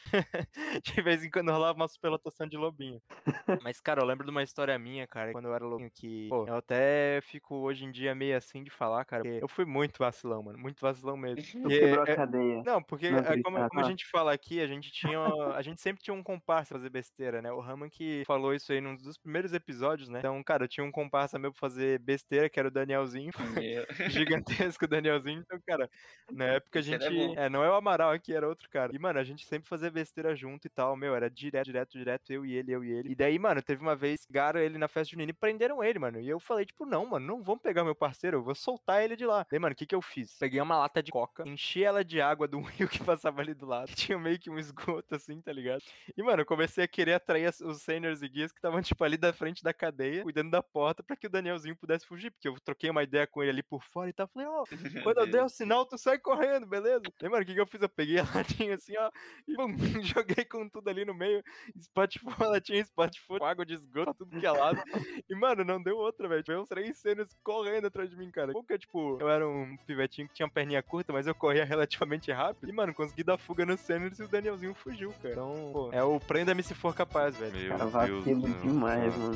de 0.83 1.01
vez 1.01 1.23
em 1.23 1.29
quando 1.29 1.51
rolava 1.51 1.77
uma 1.77 1.87
superlotação 1.87 2.47
de 2.47 2.57
lobinho. 2.57 3.01
Mas, 3.63 3.79
cara, 3.79 4.01
eu 4.01 4.05
lembro 4.05 4.25
de 4.25 4.31
uma 4.31 4.43
história 4.43 4.77
minha, 4.77 5.07
cara, 5.07 5.31
quando 5.31 5.47
eu 5.47 5.53
era 5.53 5.65
lobinho, 5.65 5.91
que 5.93 6.27
pô, 6.29 6.45
eu 6.47 6.55
até 6.55 7.19
fico 7.21 7.55
hoje 7.55 7.85
em 7.85 7.91
dia 7.91 8.13
meio 8.15 8.35
assim 8.37 8.63
de 8.63 8.69
falar, 8.69 9.03
cara, 9.05 9.23
porque 9.23 9.43
eu 9.43 9.47
fui 9.47 9.65
muito 9.65 9.97
vacilão, 9.99 10.43
mano. 10.43 10.57
Muito 10.57 10.79
vacilão 10.81 11.15
mesmo. 11.17 11.41
Tu 11.63 11.67
quebrou 11.69 12.05
é- 12.05 12.11
a 12.11 12.15
cadeia. 12.15 12.63
Não, 12.65 12.81
porque 12.81 13.09
Não 13.09 13.19
é, 13.19 13.21
como, 13.21 13.27
acreditava. 13.57 13.69
como 13.69 13.81
a 13.85 13.89
gente 13.89 14.05
fala 14.09 14.33
aqui, 14.33 14.59
a 14.61 14.67
gente 14.67 14.91
tinha. 14.91 15.19
A 15.55 15.61
gente 15.61 15.81
sempre 15.81 16.01
tinha 16.03 16.13
um 16.13 16.23
comparsa 16.23 16.69
pra 16.73 16.77
fazer 16.79 16.89
besteira, 16.89 17.41
né? 17.41 17.51
O 17.51 17.59
Raman 17.59 17.89
que 17.89 18.23
falou 18.25 18.53
isso 18.53 18.71
aí 18.71 18.81
num 18.81 18.95
dos 18.95 19.17
primeiros 19.17 19.53
episódios, 19.53 20.09
né? 20.09 20.19
Então, 20.19 20.41
cara, 20.43 20.63
eu 20.65 20.67
tinha 20.67 20.83
um 20.85 20.91
comparsa 20.91 21.37
meu 21.39 21.46
pra 21.51 21.59
fazer 21.59 21.99
besteira, 21.99 22.49
que 22.49 22.59
era 22.59 22.67
o 22.67 22.71
Danielzinho. 22.71 23.31
Gigantesco 24.09 24.87
Danielzinho. 24.87 25.39
Então, 25.39 25.59
cara, 25.65 25.89
na 26.31 26.45
época 26.45 26.79
a 26.79 26.81
gente. 26.81 27.05
É, 27.37 27.49
não 27.49 27.63
é 27.63 27.69
o 27.69 27.75
Amaral 27.75 28.11
aqui, 28.11 28.33
era 28.33 28.47
outro 28.47 28.69
cara. 28.69 28.93
E, 28.95 28.99
mano, 28.99 29.19
a 29.19 29.23
gente 29.23 29.45
sempre 29.45 29.67
fazia 29.67 29.89
besteira 29.89 30.35
junto 30.35 30.65
e 30.67 30.69
tal. 30.69 30.95
Meu, 30.95 31.15
era 31.15 31.29
direto, 31.29 31.65
direto, 31.65 31.97
direto, 31.97 32.31
eu 32.31 32.45
e 32.45 32.53
ele, 32.53 32.71
eu 32.71 32.83
e 32.83 32.91
ele. 32.91 33.11
E 33.11 33.15
daí, 33.15 33.37
mano, 33.39 33.61
teve 33.61 33.81
uma 33.81 33.95
vez, 33.95 34.25
pegaram 34.25 34.59
ele 34.59 34.77
na 34.77 34.87
festa 34.87 35.11
junina 35.11 35.31
e 35.31 35.33
prenderam 35.33 35.83
ele, 35.83 35.99
mano. 35.99 36.19
E 36.19 36.27
eu 36.27 36.39
falei, 36.39 36.65
tipo, 36.65 36.85
não, 36.85 37.05
mano, 37.05 37.25
não 37.25 37.43
vamos 37.43 37.61
pegar 37.61 37.83
meu 37.83 37.95
parceiro, 37.95 38.37
eu 38.37 38.43
vou 38.43 38.55
soltar 38.55 39.03
ele 39.03 39.15
de 39.15 39.25
lá. 39.25 39.45
Daí, 39.49 39.59
mano, 39.59 39.73
o 39.73 39.75
que 39.75 39.85
que 39.85 39.95
eu 39.95 40.01
fiz? 40.01 40.37
Peguei 40.37 40.61
uma 40.61 40.77
lata 40.77 41.01
de 41.01 41.11
coca, 41.11 41.43
enchi 41.47 41.83
ela 41.83 42.03
de 42.03 42.21
água 42.21 42.47
do 42.47 42.59
rio 42.61 42.87
que 42.87 43.03
passava 43.03 43.41
ali 43.41 43.53
do 43.53 43.65
lado. 43.65 43.91
Tinha 43.95 44.17
meio 44.17 44.39
que 44.39 44.49
um 44.49 44.57
esgoto, 44.57 45.15
assim, 45.15 45.41
tá 45.41 45.51
ligado? 45.51 45.81
E, 46.15 46.23
mano, 46.23 46.41
eu 46.41 46.45
comecei 46.45 46.83
a 46.83 46.87
querer 46.87 47.13
atrair 47.13 47.49
os 47.61 47.81
seniors 47.81 48.21
e 48.21 48.27
guias 48.27 48.51
que 48.51 48.57
estavam, 48.57 48.81
tipo, 48.81 49.03
ali 49.03 49.17
da 49.17 49.33
frente 49.33 49.63
da 49.63 49.73
cadeia, 49.73 50.23
cuidando 50.23 50.51
da 50.51 50.61
porta 50.61 51.03
pra 51.03 51.15
que 51.15 51.26
o 51.27 51.31
Danielzinho 51.31 51.75
pudesse 51.75 52.05
fugir. 52.05 52.31
Porque 52.31 52.47
eu 52.47 52.55
troquei 52.63 52.89
uma 52.89 53.03
ideia 53.03 53.27
com 53.27 53.41
ele 53.41 53.51
ali 53.51 53.63
por 53.63 53.83
fora 53.83 54.09
e 54.09 54.13
tal. 54.13 54.27
Falei, 54.27 54.47
ó, 54.47 54.63
quando 55.03 55.19
eu 55.19 55.27
der 55.27 55.43
o 55.43 55.49
sinal, 55.49 55.85
tu 55.85 55.97
sai 55.97 56.17
correndo, 56.19 56.65
beleza? 56.65 57.01
Aí, 57.21 57.29
mano, 57.29 57.43
o 57.43 57.45
que, 57.45 57.53
que 57.53 57.61
eu 57.61 57.67
fiz? 57.67 57.81
Eu 57.81 57.89
peguei 57.89 58.19
a 58.19 58.23
latinha 58.33 58.75
assim, 58.75 58.93
ó, 58.97 59.09
e 59.47 59.55
bum, 59.55 59.67
joguei 60.03 60.43
com 60.45 60.67
tudo 60.69 60.89
ali 60.89 61.05
no 61.05 61.13
meio. 61.13 61.43
Spotify, 61.79 62.25
latinha 62.43 62.83
Spotify, 62.83 63.37
água 63.43 63.65
de 63.65 63.73
esgoto, 63.75 64.13
tudo 64.13 64.39
que 64.39 64.45
é 64.45 64.51
lado. 64.51 64.81
E, 65.29 65.35
mano, 65.35 65.63
não 65.63 65.81
deu 65.81 65.97
outra, 65.97 66.27
velho. 66.27 66.43
Veio 66.45 66.61
uns 66.61 66.69
três 66.69 66.97
cenas 66.97 67.35
correndo 67.43 67.87
atrás 67.87 68.09
de 68.09 68.15
mim, 68.15 68.31
cara. 68.31 68.51
Porque, 68.53 68.77
tipo, 68.77 69.17
eu 69.19 69.29
era 69.29 69.47
um 69.47 69.75
pivetinho 69.85 70.27
que 70.27 70.33
tinha 70.33 70.49
perninha 70.49 70.81
curta, 70.81 71.11
mas 71.13 71.27
eu 71.27 71.35
corria 71.35 71.65
relativamente 71.65 72.31
rápido. 72.31 72.69
E, 72.69 72.73
mano, 72.73 72.93
consegui 72.93 73.23
dar 73.23 73.37
fuga 73.37 73.65
nos 73.65 73.79
cenas 73.79 74.17
e 74.19 74.23
o 74.23 74.27
Danielzinho 74.27 74.73
fugiu, 74.73 75.11
cara. 75.21 75.31
Então, 75.33 75.69
pô, 75.73 75.89
é 75.91 76.03
o 76.03 76.19
prenda-me 76.19 76.63
se 76.63 76.73
for 76.73 76.95
capaz, 76.95 77.35
velho. 77.37 77.57
Meu 77.57 77.69
Cara, 77.69 78.05
Deus. 78.05 78.23
vacilo 78.23 78.47
não. 78.47 78.61
demais, 78.61 79.17
mano. 79.17 79.35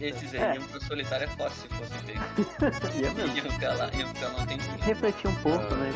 Esses 0.00 0.34
É. 0.34 0.50
aí 0.52 0.56
iam 0.58 0.66
pro 0.68 0.80
solitário 0.88 1.24
é 1.24 1.28
fácil 1.28 1.68
se 1.68 1.68
fosse 1.68 2.04
pego. 2.04 2.98
Ia 3.00 3.10
mesmo. 3.14 3.36
Iam 3.36 3.50
ficar 3.52 3.74
lá, 3.74 3.90
iam 3.94 4.08
ficar 4.14 4.28
lá 4.28 4.42
um 4.42 4.46
tempinho. 4.46 4.78
Refletir 4.80 5.28
um 5.28 5.34
pouco, 5.36 5.74
Ah. 5.74 5.76
né? 5.76 5.92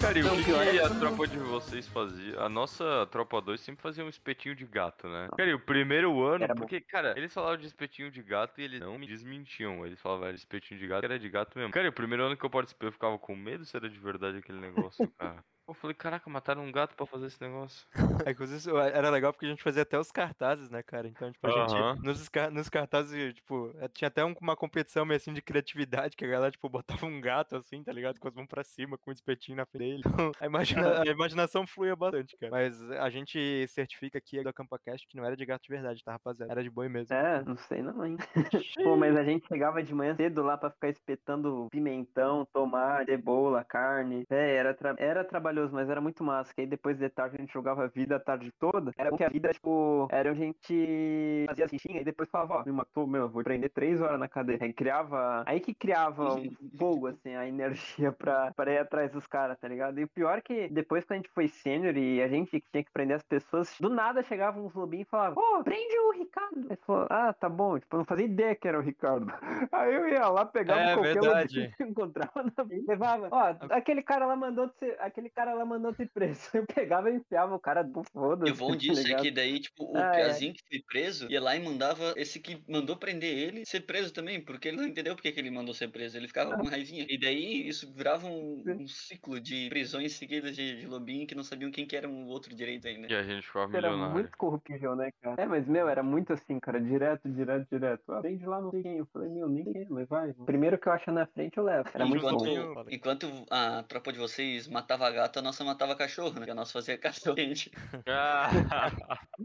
Cara, 0.00 0.16
e 0.16 0.22
o 0.22 0.30
que, 0.36 0.44
pior 0.44 0.62
é 0.62 0.70
que 0.70 0.80
a 0.80 0.88
tropa 0.90 1.26
de 1.26 1.38
vocês 1.38 1.88
fazia? 1.88 2.40
A 2.40 2.48
nossa 2.48 3.06
tropa 3.10 3.40
2 3.40 3.60
sempre 3.60 3.82
fazia 3.82 4.04
um 4.04 4.08
espetinho 4.08 4.54
de 4.54 4.64
gato, 4.64 5.08
né? 5.08 5.28
Cara, 5.36 5.50
e 5.50 5.54
o 5.54 5.58
primeiro 5.58 6.22
ano, 6.24 6.44
Era 6.44 6.54
bom. 6.54 6.60
porque, 6.60 6.80
cara, 6.80 7.14
eles 7.16 7.34
falavam 7.34 7.56
de 7.56 7.66
espetinho 7.66 8.10
de 8.10 8.22
gato 8.22 8.60
e 8.60 8.64
eles 8.64 8.80
não 8.80 8.96
me 8.96 9.06
desmentiam. 9.08 9.84
Eles 9.84 10.00
falavam, 10.00 10.26
era 10.28 10.36
espetinho 10.36 10.78
de 10.78 10.86
gato, 10.86 11.04
era 11.04 11.18
de 11.18 11.28
gato 11.28 11.58
mesmo. 11.58 11.72
Cara, 11.72 11.86
e 11.86 11.88
o 11.90 11.92
primeiro 11.92 12.24
ano 12.24 12.36
que 12.36 12.44
eu 12.44 12.50
participei, 12.50 12.88
eu 12.88 12.92
ficava 12.92 13.18
com 13.18 13.34
medo 13.34 13.64
se 13.64 13.76
era 13.76 13.90
de 13.90 13.98
verdade 13.98 14.38
aquele 14.38 14.60
negócio, 14.60 15.10
cara. 15.18 15.44
Eu 15.68 15.74
falei, 15.74 15.94
caraca, 15.94 16.30
mataram 16.30 16.64
um 16.64 16.72
gato 16.72 16.96
pra 16.96 17.04
fazer 17.06 17.26
esse 17.26 17.40
negócio. 17.42 17.86
É, 18.26 18.30
inclusive, 18.32 18.58
isso 18.58 18.76
era 18.78 19.10
legal 19.10 19.32
porque 19.32 19.46
a 19.46 19.48
gente 19.50 19.62
fazia 19.62 19.82
até 19.82 19.98
os 19.98 20.10
cartazes, 20.10 20.70
né, 20.70 20.82
cara? 20.82 21.06
Então, 21.06 21.30
tipo, 21.30 21.46
a 21.46 21.50
Aham. 21.50 21.94
gente, 21.94 22.04
nos, 22.04 22.28
nos 22.52 22.68
cartazes, 22.68 23.34
tipo, 23.34 23.70
eh, 23.78 23.88
tinha 23.88 24.08
até 24.08 24.24
um- 24.24 24.34
uma 24.40 24.56
competição 24.56 25.04
meio 25.04 25.16
assim 25.18 25.32
de 25.32 25.40
criatividade, 25.42 26.16
que 26.16 26.24
a 26.24 26.28
galera, 26.28 26.50
tipo, 26.50 26.68
botava 26.68 27.04
um 27.06 27.20
gato 27.20 27.54
assim, 27.56 27.84
tá 27.84 27.92
ligado? 27.92 28.18
Com 28.18 28.28
as 28.28 28.34
mãos 28.34 28.46
pra 28.48 28.64
cima, 28.64 28.98
com 28.98 29.10
um 29.10 29.12
espetinho 29.12 29.56
na 29.56 29.66
frente 29.66 29.78
dele. 29.78 30.02
Então, 30.04 30.32
a, 30.40 30.46
imagina- 30.46 31.02
a 31.02 31.06
imaginação 31.06 31.66
fluía 31.66 31.94
bastante, 31.94 32.36
cara. 32.38 32.50
Mas 32.50 32.82
a 32.90 33.10
gente 33.10 33.66
certifica 33.68 34.18
aqui 34.18 34.42
do 34.42 34.48
AcampaCast 34.48 35.06
que 35.06 35.16
não 35.16 35.24
era 35.24 35.36
de 35.36 35.44
gato 35.46 35.62
de 35.62 35.68
verdade, 35.68 36.02
tá, 36.02 36.12
rapaziada? 36.12 36.50
Era 36.50 36.62
de 36.62 36.70
boi 36.70 36.88
mesmo. 36.88 37.14
É, 37.14 37.44
não 37.44 37.56
sei 37.56 37.82
não, 37.82 38.04
hein. 38.04 38.16
Pô, 38.82 38.96
mas 38.96 39.16
a 39.16 39.22
gente 39.22 39.46
chegava 39.46 39.82
de 39.82 39.94
manhã 39.94 40.16
cedo 40.16 40.42
lá 40.42 40.56
pra 40.56 40.70
ficar 40.70 40.88
espetando 40.88 41.68
pimentão, 41.70 42.46
tomate, 42.52 43.06
cebola, 43.12 43.64
carne. 43.64 44.24
É, 44.30 44.56
era, 44.56 44.74
tra- 44.74 44.96
era 44.98 45.24
trabalhoso, 45.58 45.74
mas 45.74 45.90
era 45.90 46.00
muito 46.00 46.22
massa. 46.22 46.54
Que 46.54 46.62
aí 46.62 46.66
depois 46.66 46.98
de 46.98 47.08
tarde 47.08 47.36
a 47.36 47.40
gente 47.40 47.52
jogava 47.52 47.84
a 47.84 47.88
vida 47.88 48.16
a 48.16 48.20
tarde 48.20 48.52
toda. 48.58 48.92
Era 48.96 49.10
porque 49.10 49.24
a 49.24 49.28
vida, 49.28 49.50
tipo, 49.50 50.08
era 50.10 50.30
onde 50.30 50.42
a 50.42 50.46
gente 50.46 51.44
fazia 51.48 51.64
as 51.64 51.70
fichinhas 51.70 52.02
e 52.02 52.04
depois 52.04 52.28
falava, 52.30 52.58
ó, 52.60 52.64
me 52.64 52.72
matou, 52.72 53.06
meu, 53.06 53.28
vou 53.28 53.42
prender 53.42 53.70
três 53.70 54.00
horas 54.00 54.18
na 54.18 54.28
cadeia. 54.28 54.58
Aí 54.60 54.72
criava. 54.72 55.42
Aí 55.46 55.60
que 55.60 55.74
criava 55.74 56.34
um 56.34 56.56
fogo, 56.78 57.08
assim, 57.08 57.34
a 57.34 57.46
energia 57.46 58.12
pra, 58.12 58.52
pra 58.52 58.72
ir 58.72 58.78
atrás 58.78 59.10
dos 59.12 59.26
caras, 59.26 59.58
tá 59.58 59.68
ligado? 59.68 59.98
E 59.98 60.04
o 60.04 60.08
pior 60.08 60.38
é 60.38 60.40
que 60.40 60.68
depois 60.68 61.04
que 61.04 61.12
a 61.12 61.16
gente 61.16 61.30
foi 61.30 61.48
sênior 61.48 61.96
e 61.96 62.22
a 62.22 62.28
gente 62.28 62.60
que 62.60 62.70
tinha 62.70 62.84
que 62.84 62.92
prender 62.92 63.16
as 63.16 63.22
pessoas, 63.22 63.76
do 63.80 63.88
nada 63.88 64.22
chegavam 64.22 64.64
uns 64.64 64.74
lobinhos 64.74 65.06
e 65.06 65.10
falavam, 65.10 65.34
pô, 65.34 65.64
prende 65.64 65.98
o 65.98 66.12
Ricardo. 66.12 66.66
Aí 66.70 66.76
falou, 66.86 67.06
ah, 67.10 67.32
tá 67.32 67.48
bom. 67.48 67.78
Tipo, 67.78 67.96
eu 67.96 67.98
não 67.98 68.04
fazia 68.04 68.26
ideia 68.26 68.54
que 68.54 68.68
era 68.68 68.78
o 68.78 68.82
Ricardo. 68.82 69.26
Aí 69.72 69.94
eu 69.94 70.08
ia 70.08 70.28
lá, 70.28 70.44
pegava 70.44 70.80
É, 70.80 70.94
qualquer 70.94 71.14
verdade. 71.14 71.56
lobinho 71.60 71.76
que 71.76 71.82
encontrava 71.84 72.42
na 72.42 72.52
levava, 72.86 73.28
ó, 73.30 73.74
aquele 73.74 74.02
cara 74.02 74.26
lá 74.26 74.36
mandou 74.36 74.70
aquele 74.98 75.30
cara 75.30 75.47
lá 75.54 75.64
mandou 75.64 75.94
ser 75.94 76.10
preso. 76.10 76.40
Eu 76.54 76.66
pegava 76.66 77.10
e 77.10 77.16
enfiava 77.16 77.54
o 77.54 77.60
cara 77.60 77.82
do 77.82 78.02
foda-se. 78.12 78.50
E 78.50 78.52
o 78.52 78.56
bom 78.56 78.70
tá 78.70 78.76
disso 78.76 79.06
é 79.06 79.08
ligado? 79.08 79.22
que 79.22 79.30
daí, 79.30 79.60
tipo, 79.60 79.84
o 79.84 79.96
Ah, 79.96 80.12
é. 80.12 80.12
Piazinho 80.16 80.54
que 80.54 80.62
foi 80.68 80.82
preso 80.82 81.30
ia 81.30 81.40
lá 81.40 81.56
e 81.56 81.60
mandava 81.62 82.14
esse 82.16 82.40
que 82.40 82.62
mandou 82.68 82.96
prender 82.96 83.36
ele 83.36 83.64
ser 83.66 83.80
preso 83.82 84.12
também, 84.12 84.40
porque 84.44 84.68
ele 84.68 84.76
não 84.76 84.86
entendeu 84.86 85.14
porque 85.14 85.32
que 85.32 85.40
ele 85.40 85.50
mandou 85.50 85.74
ser 85.74 85.88
preso. 85.88 86.16
Ele 86.16 86.26
ficava 86.28 86.56
com 86.56 86.66
raivinha. 86.68 87.06
E 87.08 87.18
daí 87.18 87.68
isso 87.68 87.92
virava 87.94 88.26
um, 88.26 88.62
um 88.66 88.86
ciclo 88.86 89.40
de 89.40 89.68
prisões 89.68 90.12
seguidas 90.14 90.54
de, 90.56 90.80
de 90.80 90.86
lobinho 90.86 91.26
que 91.26 91.34
não 91.34 91.42
sabiam 91.44 91.70
quem 91.70 91.86
que 91.86 91.96
era 91.96 92.08
um 92.08 92.26
outro 92.26 92.54
direito 92.54 92.86
ainda. 92.88 93.08
E 93.08 93.14
a 93.14 93.22
gente 93.22 93.46
ficava 93.46 93.76
Era 93.76 93.90
milionário. 93.90 94.12
muito 94.14 94.36
corruptível, 94.36 94.94
né, 94.96 95.10
cara? 95.22 95.42
É, 95.42 95.46
mas, 95.46 95.66
meu, 95.66 95.88
era 95.88 96.02
muito 96.02 96.32
assim, 96.32 96.58
cara, 96.60 96.80
direto, 96.80 97.28
direto, 97.28 97.66
direto. 97.70 98.02
Ah, 98.12 98.20
Prende 98.20 98.44
lá, 98.46 98.60
não 98.60 98.70
sei 98.70 98.82
quem. 98.82 98.98
Eu 98.98 99.06
falei, 99.12 99.28
meu, 99.30 99.48
nem 99.48 99.64
quem, 99.64 99.86
mas 99.88 100.08
vai. 100.08 100.32
Primeiro 100.46 100.78
que 100.78 100.88
eu 100.88 100.92
achar 100.92 101.12
na 101.12 101.26
frente, 101.26 101.56
eu 101.58 101.64
levo. 101.64 101.88
Era 101.94 102.06
muito 102.06 102.24
enquanto, 102.26 102.44
bom. 102.44 102.74
bom. 102.74 102.84
Enquanto 102.90 103.26
a 103.50 103.82
tropa 103.84 104.12
de 104.12 104.18
vocês 104.18 104.68
matava 104.68 105.10
gato, 105.10 105.37
a 105.38 105.42
nossa 105.42 105.64
matava 105.64 105.96
cachorro, 105.96 106.30
né? 106.30 106.36
Porque 106.40 106.50
a 106.50 106.54
nossa 106.54 106.72
fazia 106.72 106.98
cachorro 106.98 107.34
quente. 107.36 107.70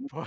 Pô, 0.09 0.21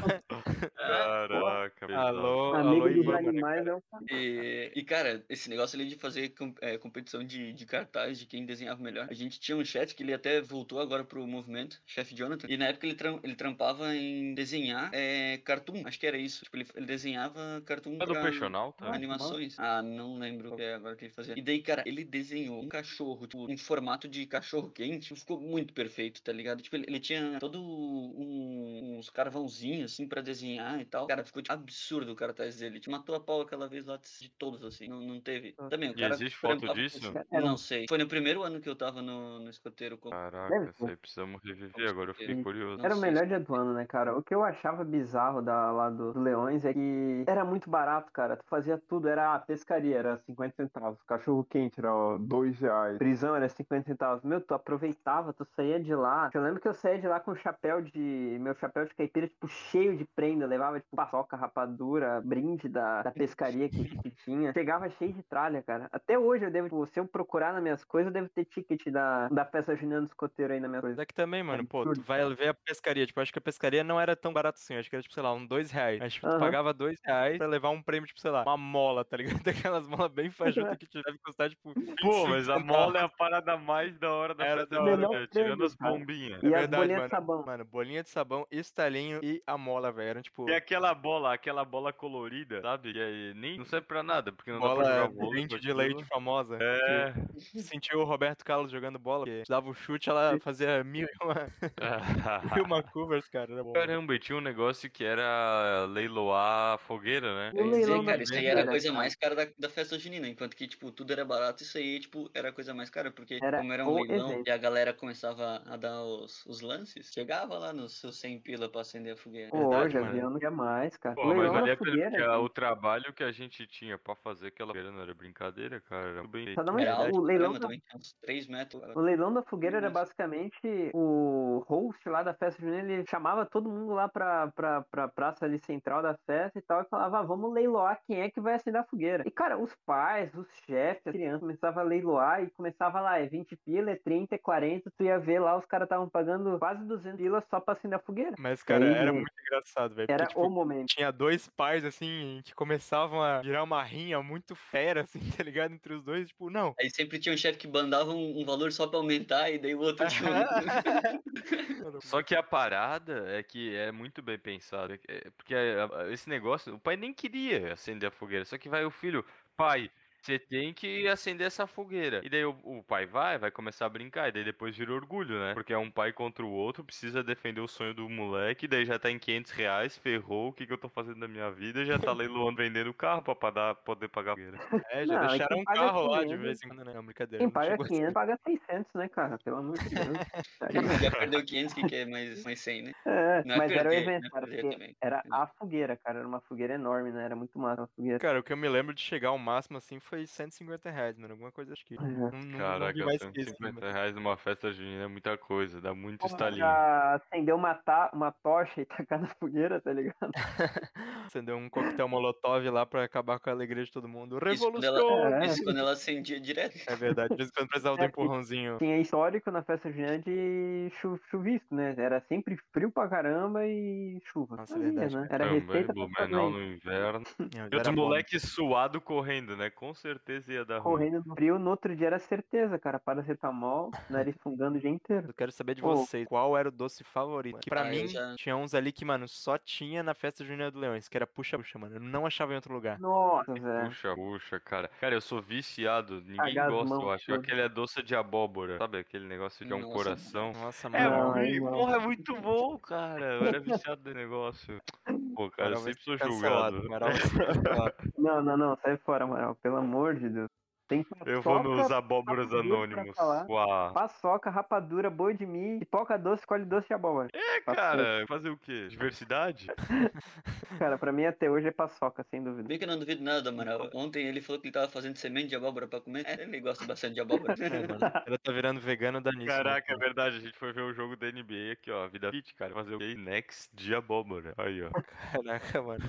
Caraca. 0.74 1.86
Alô, 1.92 2.54
Amigo 2.54 2.82
alô, 2.88 2.88
dos 2.88 3.06
né, 3.06 3.18
animais 3.18 3.66
é 3.66 3.74
um 3.74 3.80
E, 4.10 4.72
e, 4.74 4.84
cara, 4.84 5.24
esse 5.28 5.48
negócio 5.48 5.78
ali 5.78 5.88
de 5.88 5.96
fazer 5.96 6.30
com- 6.30 6.54
é, 6.60 6.78
competição 6.78 7.24
de, 7.24 7.52
de 7.52 7.66
cartaz 7.66 8.18
de 8.18 8.26
quem 8.26 8.44
desenhava 8.46 8.82
melhor. 8.82 9.06
A 9.10 9.14
gente 9.14 9.40
tinha 9.40 9.56
um 9.56 9.64
chefe 9.64 9.94
que 9.94 10.02
ele 10.02 10.12
até 10.14 10.40
voltou 10.40 10.80
agora 10.80 11.04
pro 11.04 11.26
movimento, 11.26 11.82
chefe 11.86 12.14
Jonathan. 12.14 12.46
E 12.50 12.56
na 12.56 12.66
época 12.66 12.86
ele, 12.86 12.94
tram- 12.94 13.20
ele 13.22 13.34
trampava 13.34 13.94
em 13.94 14.34
desenhar 14.34 14.92
é, 14.94 15.38
cartoon, 15.38 15.82
acho 15.86 15.98
que 15.98 16.06
era 16.06 16.18
isso. 16.18 16.44
Tipo, 16.44 16.56
ele, 16.56 16.66
ele 16.74 16.86
desenhava 16.86 17.62
cartoon 17.64 17.94
É 17.94 18.06
do 18.06 18.12
tá? 18.12 18.92
animações. 18.92 19.58
Ah, 19.58 19.82
não 19.82 20.18
lembro 20.18 20.52
o 20.52 20.56
que 20.56 20.62
é 20.62 20.74
agora 20.74 20.96
que 20.96 21.06
ele 21.06 21.12
fazia. 21.14 21.34
E 21.36 21.42
daí, 21.42 21.62
cara, 21.62 21.82
ele 21.86 22.04
desenhou 22.04 22.62
um 22.62 22.68
cachorro, 22.68 23.26
tipo, 23.26 23.50
em 23.50 23.56
formato 23.56 24.08
de 24.08 24.26
cachorro 24.26 24.70
quente. 24.70 25.14
Ficou 25.14 25.40
muito 25.40 25.55
perfeito, 25.64 26.22
tá 26.22 26.32
ligado? 26.32 26.62
Tipo, 26.62 26.76
ele, 26.76 26.86
ele 26.88 27.00
tinha 27.00 27.38
todo 27.38 27.60
um, 27.60 28.96
uns 28.98 29.10
carvãozinhos, 29.10 29.92
assim, 29.92 30.06
pra 30.08 30.20
desenhar 30.20 30.80
e 30.80 30.84
tal. 30.84 31.06
Cara, 31.06 31.24
ficou 31.24 31.42
tipo, 31.42 31.52
absurdo 31.52 32.12
o 32.12 32.16
cartaz 32.16 32.58
dele. 32.58 32.80
Te 32.80 32.90
matou 32.90 33.14
a 33.14 33.20
pau 33.20 33.40
aquela 33.40 33.68
vez 33.68 33.86
lá 33.86 33.96
de 33.96 34.30
todos, 34.30 34.62
assim. 34.64 34.88
Não, 34.88 35.00
não 35.00 35.20
teve. 35.20 35.54
Ah. 35.58 35.68
Também, 35.68 35.90
o 35.90 35.92
E 35.92 36.00
cara. 36.00 36.14
existe 36.14 36.36
foto 36.38 36.72
disso? 36.74 37.12
Era 37.30 37.44
um- 37.44 37.48
Não 37.48 37.56
sei. 37.56 37.86
Foi 37.88 37.98
no 37.98 38.06
primeiro 38.08 38.42
ano 38.42 38.60
que 38.60 38.68
eu 38.68 38.76
tava 38.76 39.02
no, 39.02 39.40
no 39.40 39.50
escoteiro 39.50 39.96
com. 39.98 40.10
Caraca, 40.10 40.70
isso 40.70 40.86
aí 40.86 40.96
precisamos 40.96 41.40
reviver 41.42 41.88
agora, 41.88 42.10
eu 42.10 42.14
fiquei 42.14 42.42
curioso. 42.42 42.84
Era 42.84 42.94
o 42.96 43.00
melhor 43.00 43.26
dia 43.26 43.40
do 43.40 43.54
ano, 43.54 43.72
né, 43.74 43.86
cara? 43.86 44.16
O 44.16 44.22
que 44.22 44.34
eu 44.34 44.42
achava 44.42 44.84
bizarro 44.84 45.42
da, 45.42 45.70
lá 45.70 45.90
do, 45.90 46.12
do 46.12 46.20
Leões 46.20 46.64
é 46.64 46.72
que 46.72 47.24
era 47.26 47.44
muito 47.44 47.70
barato, 47.70 48.10
cara. 48.12 48.36
Tu 48.36 48.44
fazia 48.48 48.78
tudo, 48.88 49.08
era 49.08 49.34
a 49.34 49.38
pescaria, 49.38 49.96
era 49.96 50.16
50 50.18 50.54
centavos. 50.56 51.02
Cachorro 51.02 51.44
quente 51.44 51.78
era 51.78 51.94
ó, 51.94 52.18
2 52.18 52.58
reais. 52.60 52.98
Prisão 52.98 53.34
era 53.36 53.48
50 53.48 53.84
centavos. 53.86 54.24
Meu, 54.24 54.40
tu 54.40 54.54
aproveitava, 54.54 55.32
tu 55.36 55.44
saía 55.54 55.78
de 55.78 55.94
lá. 55.94 56.30
Eu 56.32 56.42
lembro 56.42 56.60
que 56.60 56.68
eu 56.68 56.74
saía 56.74 56.98
de 56.98 57.06
lá 57.06 57.20
com 57.20 57.34
chapéu 57.34 57.82
de. 57.82 58.38
Meu 58.40 58.54
chapéu 58.54 58.84
de 58.86 58.94
caipira, 58.94 59.28
tipo, 59.28 59.46
cheio 59.48 59.96
de 59.96 60.04
prenda. 60.04 60.44
Eu 60.44 60.48
levava, 60.48 60.80
tipo, 60.80 60.96
paçoca, 60.96 61.36
rapadura, 61.36 62.20
brinde 62.20 62.68
da, 62.68 63.02
da 63.02 63.10
pescaria 63.10 63.68
que, 63.68 63.84
que 63.98 64.10
tinha. 64.10 64.52
Chegava 64.52 64.88
cheio 64.90 65.12
de 65.12 65.22
tralha, 65.22 65.62
cara. 65.62 65.88
Até 65.92 66.18
hoje 66.18 66.44
eu 66.44 66.50
devo, 66.50 66.68
tipo, 66.68 66.86
se 66.86 66.98
eu 66.98 67.06
procurar 67.06 67.52
nas 67.52 67.62
minhas 67.62 67.84
coisas, 67.84 68.08
eu 68.08 68.12
devo 68.14 68.28
ter 68.28 68.44
ticket 68.46 68.86
da, 68.90 69.28
da 69.28 69.44
festa 69.44 69.76
junina 69.76 70.00
do 70.00 70.06
escoteiro 70.06 70.52
aí 70.52 70.60
na 70.60 70.68
minha 70.68 70.80
coisa. 70.80 70.96
Mas 70.96 71.02
é 71.02 71.06
que 71.06 71.14
também, 71.14 71.42
mano, 71.42 71.66
pô, 71.66 71.84
tu 71.84 72.00
vai 72.02 72.34
ver 72.34 72.48
a 72.48 72.54
pescaria. 72.54 73.06
Tipo, 73.06 73.20
acho 73.20 73.32
que 73.32 73.38
a 73.38 73.42
pescaria 73.42 73.84
não 73.84 74.00
era 74.00 74.16
tão 74.16 74.32
barato 74.32 74.58
assim. 74.58 74.76
Acho 74.76 74.88
que 74.88 74.96
era, 74.96 75.02
tipo, 75.02 75.14
sei 75.14 75.22
lá, 75.22 75.32
um 75.32 75.46
dois 75.46 75.70
reais. 75.70 75.98
Mas, 76.00 76.14
tipo, 76.14 76.26
tu 76.26 76.30
Aham. 76.30 76.40
pagava 76.40 76.72
dois 76.72 76.96
reais 77.04 77.38
pra 77.38 77.46
levar 77.46 77.70
um 77.70 77.82
prêmio, 77.82 78.06
tipo, 78.06 78.20
sei 78.20 78.30
lá, 78.30 78.42
uma 78.42 78.56
mola, 78.56 79.04
tá 79.04 79.16
ligado? 79.16 79.42
Daquelas 79.44 79.86
molas 79.86 80.12
bem 80.12 80.30
fajutas 80.30 80.76
que 80.78 80.86
te 80.86 81.02
deve 81.02 81.18
custar, 81.18 81.50
tipo. 81.50 81.74
Pô, 82.00 82.26
25 82.26 82.28
mas 82.28 82.48
a 82.48 82.58
mola 82.58 82.98
é 82.98 83.02
a 83.02 83.08
parada 83.08 83.56
mais 83.56 83.98
da 83.98 84.10
hora 84.12 84.34
da 84.34 84.44
Era 84.44 84.60
festa 84.60 84.76
da 84.76 84.82
hora. 84.82 85.25
Tirando 85.26 85.64
as 85.64 85.74
bombinhas. 85.74 86.42
E 86.42 86.52
É 86.52 86.54
as 86.54 86.68
verdade, 86.68 86.76
bolinhas 86.82 86.98
mano. 86.98 87.08
de 87.10 87.16
sabão. 87.16 87.44
Mano, 87.44 87.64
bolinha 87.64 88.02
de 88.02 88.10
sabão, 88.10 88.46
estalinho 88.50 89.20
e 89.22 89.42
a 89.46 89.56
mola, 89.58 89.92
velho. 89.92 90.06
Eram, 90.08 90.22
tipo, 90.22 90.48
E 90.48 90.54
aquela 90.54 90.94
bola, 90.94 91.32
aquela 91.34 91.64
bola 91.64 91.92
colorida, 91.92 92.60
sabe? 92.62 92.92
Que 92.92 93.00
aí 93.00 93.34
nem 93.34 93.58
não 93.58 93.64
serve 93.64 93.86
pra 93.86 94.02
nada, 94.02 94.32
porque 94.32 94.50
não 94.52 94.60
dá 94.60 94.74
pra 94.74 94.74
bola 94.74 94.94
jogar 95.08 95.30
dente 95.36 95.54
com 95.54 95.60
de 95.60 95.72
leite 95.72 96.04
famosa. 96.04 96.58
É. 96.60 97.12
Sentiu 97.60 98.00
o 98.00 98.04
Roberto 98.04 98.44
Carlos 98.44 98.70
jogando 98.70 98.98
bola. 98.98 99.24
Que 99.24 99.42
dava 99.48 99.68
o 99.68 99.74
chute, 99.74 100.08
ela 100.10 100.38
fazia 100.40 100.82
mil 100.84 101.06
e 101.08 101.24
uma, 101.24 101.34
mil 102.54 102.58
e 102.58 102.66
uma 102.66 102.82
covers, 102.82 103.28
cara. 103.28 103.52
Era 103.52 103.62
bom. 103.64 103.72
Caramba, 103.72 104.14
e 104.14 104.18
tinha 104.18 104.36
um 104.36 104.40
negócio 104.40 104.90
que 104.90 105.04
era 105.04 105.84
leiloar 105.86 106.78
fogueira, 106.78 107.52
né? 107.52 107.52
O 107.60 107.64
leilão 107.64 108.04
cara, 108.04 108.22
isso 108.22 108.34
aí 108.34 108.46
era 108.46 108.62
a 108.62 108.66
coisa 108.66 108.92
mais 108.92 109.14
cara 109.14 109.34
da, 109.34 109.46
da 109.58 109.68
festa 109.68 109.98
junina, 109.98 110.28
enquanto 110.28 110.54
que, 110.56 110.66
tipo, 110.66 110.90
tudo 110.92 111.12
era 111.12 111.24
barato, 111.24 111.62
isso 111.62 111.78
aí, 111.78 111.98
tipo, 112.00 112.30
era 112.34 112.48
a 112.50 112.52
coisa 112.52 112.74
mais 112.74 112.90
cara, 112.90 113.10
porque 113.10 113.38
Era 113.42 113.58
como 113.58 113.72
era 113.72 113.84
um 113.86 113.94
leilão 114.02 114.42
e 114.46 114.50
a 114.50 114.56
galera 114.56 114.92
começava 114.92 115.15
a 115.24 115.76
dar 115.76 116.02
os, 116.02 116.44
os 116.46 116.60
lances, 116.60 117.10
chegava 117.12 117.58
lá 117.58 117.72
nos 117.72 118.00
seus 118.00 118.18
100 118.20 118.40
pila 118.42 118.70
pra 118.70 118.80
acender 118.82 119.14
a 119.14 119.16
fogueira. 119.16 119.50
Pô, 119.50 119.58
Verdade, 119.58 119.92
já 119.92 120.00
mano. 120.00 120.12
vi 120.12 120.18
ano 120.20 120.40
jamais, 120.40 120.96
cara. 120.96 121.14
Pô, 121.14 121.22
O 121.22 121.34
mas 121.34 121.52
valia 121.52 121.74
a 121.74 121.76
pena, 121.76 121.90
fogueira, 121.92 122.40
o 122.40 122.48
trabalho 122.48 123.12
que 123.14 123.22
a 123.24 123.32
gente 123.32 123.66
tinha 123.66 123.98
pra 123.98 124.14
fazer 124.16 124.48
aquela 124.48 124.68
fogueira 124.68 124.90
não 124.90 125.02
era 125.02 125.14
brincadeira, 125.14 125.80
cara. 125.80 126.08
Era 126.08 126.28
bem 126.28 126.54
Só. 126.54 126.62
Era 126.78 127.10
o 127.14 127.20
leilão 127.20 127.52
da 127.52 127.60
também, 127.60 127.78
tinha 127.80 127.98
uns 127.98 128.12
3 128.20 128.46
metros. 128.48 128.82
O 128.94 129.00
leilão 129.00 129.32
da 129.32 129.42
fogueira 129.42 129.78
era 129.78 129.90
basicamente 129.90 130.90
o 130.94 131.64
host 131.66 132.08
lá 132.08 132.22
da 132.22 132.34
festa 132.34 132.60
junina, 132.60 132.92
ele 132.92 133.04
chamava 133.08 133.46
todo 133.46 133.70
mundo 133.70 133.92
lá 133.92 134.08
pra, 134.08 134.50
pra, 134.52 134.82
pra 134.90 135.08
praça 135.08 135.44
ali 135.44 135.58
central 135.58 136.02
da 136.02 136.16
festa 136.26 136.58
e 136.58 136.62
tal, 136.62 136.82
e 136.82 136.88
falava, 136.88 137.18
ah, 137.20 137.22
vamos 137.22 137.52
leiloar 137.52 138.00
quem 138.06 138.20
é 138.20 138.30
que 138.30 138.40
vai 138.40 138.54
acender 138.54 138.80
a 138.80 138.84
fogueira. 138.84 139.24
E 139.26 139.30
cara, 139.30 139.58
os 139.58 139.74
pais, 139.84 140.34
os 140.34 140.46
chefes, 140.66 141.06
as 141.06 141.12
crianças 141.12 141.40
começavam 141.40 141.82
a 141.82 141.86
leiloar 141.86 142.42
e 142.42 142.50
começava 142.50 143.00
lá, 143.00 143.18
é 143.18 143.26
20 143.26 143.56
pila, 143.56 143.90
é 143.90 143.96
30, 143.96 144.34
é 144.34 144.38
40, 144.38 144.90
tu 144.96 145.04
ia 145.06 145.18
ver 145.18 145.38
lá, 145.40 145.56
os 145.56 145.64
caras 145.66 145.86
estavam 145.86 146.08
pagando 146.08 146.58
quase 146.58 146.84
200 146.84 147.18
pila 147.18 147.42
só 147.50 147.58
pra 147.60 147.74
acender 147.74 147.98
a 147.98 148.02
fogueira. 148.02 148.34
Mas, 148.38 148.62
cara, 148.62 148.84
Aí, 148.84 148.92
era 148.94 149.12
muito 149.12 149.32
engraçado, 149.46 149.94
velho. 149.94 150.06
Era 150.10 150.24
Porque, 150.24 150.34
tipo, 150.34 150.46
o 150.46 150.50
momento. 150.50 150.88
tinha 150.88 151.10
dois 151.10 151.48
pais, 151.48 151.84
assim, 151.84 152.40
que 152.44 152.54
começavam 152.54 153.22
a 153.22 153.40
virar 153.40 153.62
uma 153.62 153.82
rinha 153.82 154.22
muito 154.22 154.54
fera, 154.54 155.00
assim, 155.08 155.20
tá 155.36 155.42
ligado? 155.42 155.72
Entre 155.72 155.94
os 155.94 156.02
dois, 156.02 156.28
tipo, 156.28 156.50
não. 156.50 156.74
Aí 156.80 156.90
sempre 156.90 157.18
tinha 157.18 157.34
um 157.34 157.38
chefe 157.38 157.58
que 157.58 157.66
bandava 157.66 158.10
um, 158.10 158.40
um 158.40 158.44
valor 158.44 158.70
só 158.72 158.86
pra 158.86 158.98
aumentar, 158.98 159.50
e 159.50 159.58
daí 159.58 159.74
o 159.74 159.80
outro 159.80 160.04
um... 161.96 162.00
Só 162.00 162.22
que 162.22 162.34
a 162.34 162.42
parada 162.42 163.24
é 163.28 163.42
que 163.42 163.74
é 163.76 163.90
muito 163.92 164.22
bem 164.22 164.38
pensado. 164.38 164.94
é 164.94 164.98
que- 164.98 165.10
é- 165.10 165.30
Porque 165.36 165.54
a- 165.54 166.00
a- 166.02 166.12
esse 166.12 166.28
negócio, 166.28 166.74
o 166.74 166.78
pai 166.78 166.96
nem 166.96 167.12
queria 167.12 167.72
acender 167.72 168.08
a 168.08 168.12
fogueira. 168.12 168.44
Só 168.44 168.58
que 168.58 168.68
vai 168.68 168.84
o 168.84 168.90
filho, 168.90 169.24
pai, 169.56 169.90
você 170.26 170.38
tem 170.40 170.74
que 170.74 171.06
acender 171.06 171.46
essa 171.46 171.66
fogueira. 171.66 172.20
E 172.24 172.28
daí 172.28 172.44
o, 172.44 172.50
o 172.64 172.82
pai 172.82 173.06
vai, 173.06 173.38
vai 173.38 173.50
começar 173.50 173.86
a 173.86 173.88
brincar. 173.88 174.28
E 174.28 174.32
daí 174.32 174.44
depois 174.44 174.76
vira 174.76 174.92
orgulho, 174.92 175.38
né? 175.38 175.54
Porque 175.54 175.72
é 175.72 175.78
um 175.78 175.90
pai 175.90 176.12
contra 176.12 176.44
o 176.44 176.50
outro, 176.50 176.82
precisa 176.84 177.22
defender 177.22 177.60
o 177.60 177.68
sonho 177.68 177.94
do 177.94 178.08
moleque. 178.08 178.66
Daí 178.66 178.84
já 178.84 178.98
tá 178.98 179.08
em 179.10 179.18
500 179.18 179.52
reais, 179.52 179.96
ferrou. 179.96 180.48
O 180.48 180.52
que, 180.52 180.66
que 180.66 180.72
eu 180.72 180.78
tô 180.78 180.88
fazendo 180.88 181.18
na 181.18 181.28
minha 181.28 181.50
vida? 181.50 181.84
Já 181.84 181.98
tá 181.98 182.12
leiloando, 182.12 182.56
vendendo 182.56 182.90
o 182.90 182.94
carro 182.94 183.22
pra, 183.22 183.34
pra 183.36 183.50
dar- 183.50 183.74
poder 183.76 184.08
pagar 184.08 184.32
a 184.32 184.34
fogueira. 184.34 184.58
É, 184.90 185.06
já 185.06 185.14
Não, 185.14 185.24
é 185.24 185.28
deixaram 185.28 185.48
quem 185.56 185.60
um 185.60 185.64
carro 185.64 186.06
lá 186.08 186.18
de 186.24 186.24
500, 186.26 186.42
vez 186.42 186.62
em 186.62 186.68
quando, 186.68 186.84
né? 186.84 186.92
Não, 186.94 187.04
brincadeira. 187.04 187.44
Quem 187.44 187.50
paga 187.52 187.70
chegou 187.70 187.84
a 187.84 187.88
ser- 187.88 187.94
500 187.94 188.12
paga 188.14 188.38
600, 188.44 188.94
né, 188.94 189.08
cara? 189.08 189.38
Pelo 189.38 189.56
amor 189.58 189.78
de 189.78 189.88
Deus. 189.88 190.18
Tá. 190.58 190.68
Já 190.72 191.10
perdeu 191.10 191.44
500, 191.44 191.74
que 191.74 191.84
quer 191.84 192.06
mais, 192.06 192.42
mais 192.42 192.60
100, 192.60 192.82
né? 192.82 192.92
É, 193.04 193.44
Não 193.44 193.56
é 193.56 193.58
mas 193.58 193.70
era 193.70 193.88
o 193.88 193.92
perder, 193.92 194.08
evento, 194.08 194.26
é 194.26 194.30
cara, 194.30 194.46
perder 194.46 194.96
era 195.02 195.22
a 195.30 195.46
fogueira, 195.46 195.96
cara, 195.98 196.18
era 196.20 196.26
uma 196.28 196.40
fogueira 196.40 196.74
enorme, 196.74 197.12
né? 197.12 197.24
Era 197.24 197.36
muito 197.36 197.58
massa 197.58 197.82
a 197.82 197.86
fogueira. 197.88 198.18
Cara, 198.18 198.40
o 198.40 198.42
que 198.42 198.52
eu 198.54 198.56
me 198.56 198.66
lembro 198.68 198.94
de 198.94 199.02
chegar 199.02 199.28
ao 199.28 199.38
máximo, 199.38 199.76
assim, 199.76 200.00
foi 200.00 200.15
150 200.24 200.88
reais, 200.90 201.18
mano. 201.18 201.32
Alguma 201.34 201.50
coisa 201.50 201.72
acho 201.72 201.84
que. 201.84 201.96
Não, 201.96 202.06
não, 202.08 202.30
não 202.30 202.58
Caraca, 202.58 203.04
mais 203.04 203.16
isso, 203.20 203.32
150 203.34 203.80
mano. 203.80 203.92
reais 203.92 204.14
numa 204.14 204.36
festa 204.36 204.72
junina 204.72 205.04
é 205.04 205.08
muita 205.08 205.36
coisa, 205.36 205.80
dá 205.80 205.92
muito 205.92 206.20
Porra, 206.20 206.30
estalinho. 206.32 206.64
acender 206.66 207.54
uma, 207.54 207.74
ta- 207.74 208.10
uma 208.14 208.30
tocha 208.30 208.80
e 208.80 208.84
tacar 208.86 209.20
na 209.20 209.28
fogueira, 209.28 209.80
tá 209.80 209.92
ligado? 209.92 210.30
Acendeu 211.26 211.56
um 211.56 211.68
coquetel 211.68 212.08
molotov 212.08 212.64
lá 212.70 212.86
pra 212.86 213.04
acabar 213.04 213.38
com 213.40 213.50
a 213.50 213.52
alegria 213.52 213.84
de 213.84 213.90
todo 213.92 214.08
mundo. 214.08 214.38
Isso 214.48 214.64
quando, 214.70 214.80
Revolução! 214.80 215.26
ela, 215.26 215.42
É. 215.44 215.46
isso 215.46 215.64
quando 215.64 215.78
ela 215.78 215.92
acendia 215.92 216.40
direto. 216.40 216.78
É 216.86 216.94
verdade, 216.94 217.30
de 217.30 217.36
vez 217.36 217.48
em 217.48 217.52
quando 217.52 217.68
precisava 217.68 217.96
do 217.96 218.02
É, 218.04 218.06
que- 218.08 218.12
empurrãozinho. 218.20 218.78
Tinha 218.78 218.98
histórico 219.00 219.50
na 219.50 219.62
festa 219.62 219.90
junina 219.90 220.18
de 220.18 220.88
chu 221.00 221.18
chuvisco, 221.30 221.74
né? 221.74 221.94
Era 221.98 222.20
sempre 222.28 222.56
frio 222.72 222.90
pra 222.90 223.08
caramba 223.08 223.66
e 223.66 224.20
chuva. 224.32 224.56
Nossa, 224.56 224.74
Fazia, 224.74 224.90
verdade, 224.92 225.16
né? 225.16 225.28
Era 225.30 225.44
Também, 225.46 225.60
receita 225.60 225.92
Blumenau 225.92 226.50
no 226.50 226.62
inverno. 226.62 227.22
É, 227.40 227.62
E 227.72 227.76
os 227.76 227.80
era 227.80 227.92
bom. 227.92 228.02
moleques 228.02 228.42
suado 228.42 229.00
correndo, 229.00 229.56
né? 229.56 229.70
Com 229.70 229.92
certeza 229.92 230.05
ia 230.48 230.64
dar 230.64 230.78
ruim. 230.78 230.92
Correndo 230.92 231.22
no 231.26 231.34
frio, 231.34 231.58
no 231.58 231.70
outro 231.70 231.94
dia 231.96 232.06
era 232.08 232.18
certeza, 232.18 232.78
cara. 232.78 232.98
Paracetamol, 232.98 233.90
nariz 234.10 234.36
fungando 234.42 234.76
o 234.78 234.80
dia 234.80 234.90
inteiro. 234.90 235.28
Eu 235.28 235.34
quero 235.34 235.52
saber 235.52 235.74
de 235.74 235.82
Pô. 235.82 235.94
vocês, 235.96 236.26
qual 236.26 236.56
era 236.56 236.68
o 236.68 236.72
doce 236.72 237.02
favorito? 237.04 237.58
Que 237.60 237.70
pra 237.70 237.82
Ah, 237.82 237.94
eu 237.94 238.02
mim, 238.02 238.08
já- 238.08 238.34
tinha 238.36 238.56
uns 238.56 238.74
ali 238.74 238.92
que, 238.92 239.04
mano, 239.04 239.26
só 239.28 239.58
tinha 239.58 240.02
na 240.02 240.14
festa 240.14 240.44
junina 240.44 240.70
do 240.70 240.78
Leões, 240.78 241.08
que 241.08 241.16
era 241.16 241.26
puxa-puxa, 241.26 241.78
mano. 241.78 241.96
Eu 241.96 242.00
não 242.00 242.26
achava 242.26 242.52
em 242.52 242.56
outro 242.56 242.72
lugar. 242.72 242.98
Nossa, 242.98 243.52
velho. 243.52 243.86
Puxa, 243.88 244.14
puxa, 244.14 244.60
cara. 244.60 244.88
Cara, 245.00 245.14
eu 245.14 245.20
sou 245.20 245.40
viciado. 245.42 246.20
Ninguém 246.26 246.54
gosta, 246.68 246.94
eu 246.94 247.10
acho. 247.10 247.34
Aquele 247.34 247.60
é 247.62 247.68
doce 247.68 248.02
de 248.02 248.14
abóbora. 248.14 248.78
Sabe 248.78 248.98
aquele 248.98 249.26
negócio 249.26 249.66
que 249.66 249.72
é 249.72 249.76
um 249.76 249.80
Nossa. 249.80 249.92
coração? 249.94 250.52
Nossa, 250.52 250.88
É, 250.88 251.08
mano. 251.08 251.32
Aí 251.34 251.60
não. 251.60 251.72
porra, 251.72 251.96
é 251.96 251.98
muito 251.98 252.36
bom, 252.40 252.78
cara. 252.78 253.34
Eu 253.36 253.44
era 253.46 253.60
viciado 253.60 254.02
do 254.02 254.14
negócio. 254.14 254.80
Pô, 255.36 255.50
cara, 255.50 255.72
eu 255.72 255.76
sempre 255.76 256.02
sou 256.02 256.16
julgado. 256.16 256.78
Amaral. 256.86 257.10
Não, 258.16 258.42
não, 258.42 258.56
não. 258.56 258.76
Sai 258.82 258.96
fora, 258.98 259.24
Amaral. 259.24 259.54
Pelo 259.56 259.76
amor 259.76 260.16
de 260.16 260.28
Deus. 260.30 260.48
Tem 260.88 261.04
Eu 261.24 261.42
vou 261.42 261.56
paçoca, 261.56 261.76
nos 261.76 261.90
abóboras 261.90 262.52
anônimos. 262.52 263.16
Uau. 263.48 263.92
Paçoca, 263.92 264.50
rapadura, 264.50 265.10
boi 265.10 265.34
de 265.34 265.44
milho, 265.44 265.80
pipoca 265.80 266.16
doce, 266.16 266.46
colhe 266.46 266.64
doce 266.64 266.86
de 266.88 266.94
abóbora. 266.94 267.28
É, 267.34 267.60
cara, 267.60 268.24
fazer 268.28 268.50
o 268.50 268.56
quê? 268.56 268.86
Diversidade? 268.88 269.66
Cara, 270.78 270.98
pra 270.98 271.12
mim 271.12 271.24
até 271.24 271.50
hoje 271.50 271.68
é 271.68 271.70
paçoca, 271.70 272.22
sem 272.30 272.42
dúvida. 272.42 272.68
Bem 272.68 272.78
que 272.78 272.84
eu 272.84 272.88
não 272.88 272.98
duvido 272.98 273.22
nada, 273.22 273.50
Amaral. 273.50 273.90
Ontem 273.94 274.26
ele 274.26 274.40
falou 274.40 274.60
que 274.60 274.66
ele 274.68 274.72
tava 274.72 274.88
fazendo 274.88 275.16
semente 275.16 275.48
de 275.48 275.56
abóbora 275.56 275.88
pra 275.88 276.00
comer. 276.00 276.24
É, 276.26 276.42
ele 276.42 276.60
gosta 276.60 276.84
bastante 276.84 277.14
de 277.14 277.20
abóbora. 277.20 277.54
É, 277.66 277.68
mano. 277.88 277.98
Ela 278.26 278.38
tá 278.38 278.52
virando 278.52 278.80
vegano 278.80 279.20
da 279.20 279.32
nisso. 279.32 279.46
né, 279.46 279.56
Caraca, 279.56 279.92
é 279.92 279.96
verdade. 279.96 280.36
A 280.36 280.40
gente 280.40 280.56
foi 280.58 280.72
ver 280.72 280.82
o 280.82 280.92
jogo 280.92 281.16
da 281.16 281.26
NBA 281.26 281.72
aqui, 281.72 281.90
ó. 281.90 282.06
Vida 282.08 282.30
Fit, 282.30 282.54
cara. 282.54 282.72
Fazer 282.72 282.94
o? 282.94 282.98
Next 282.98 283.70
de 283.74 283.94
abóbora. 283.94 284.54
Aí, 284.56 284.82
ó. 284.82 284.90
Caraca, 285.32 285.82
mano. 285.82 286.04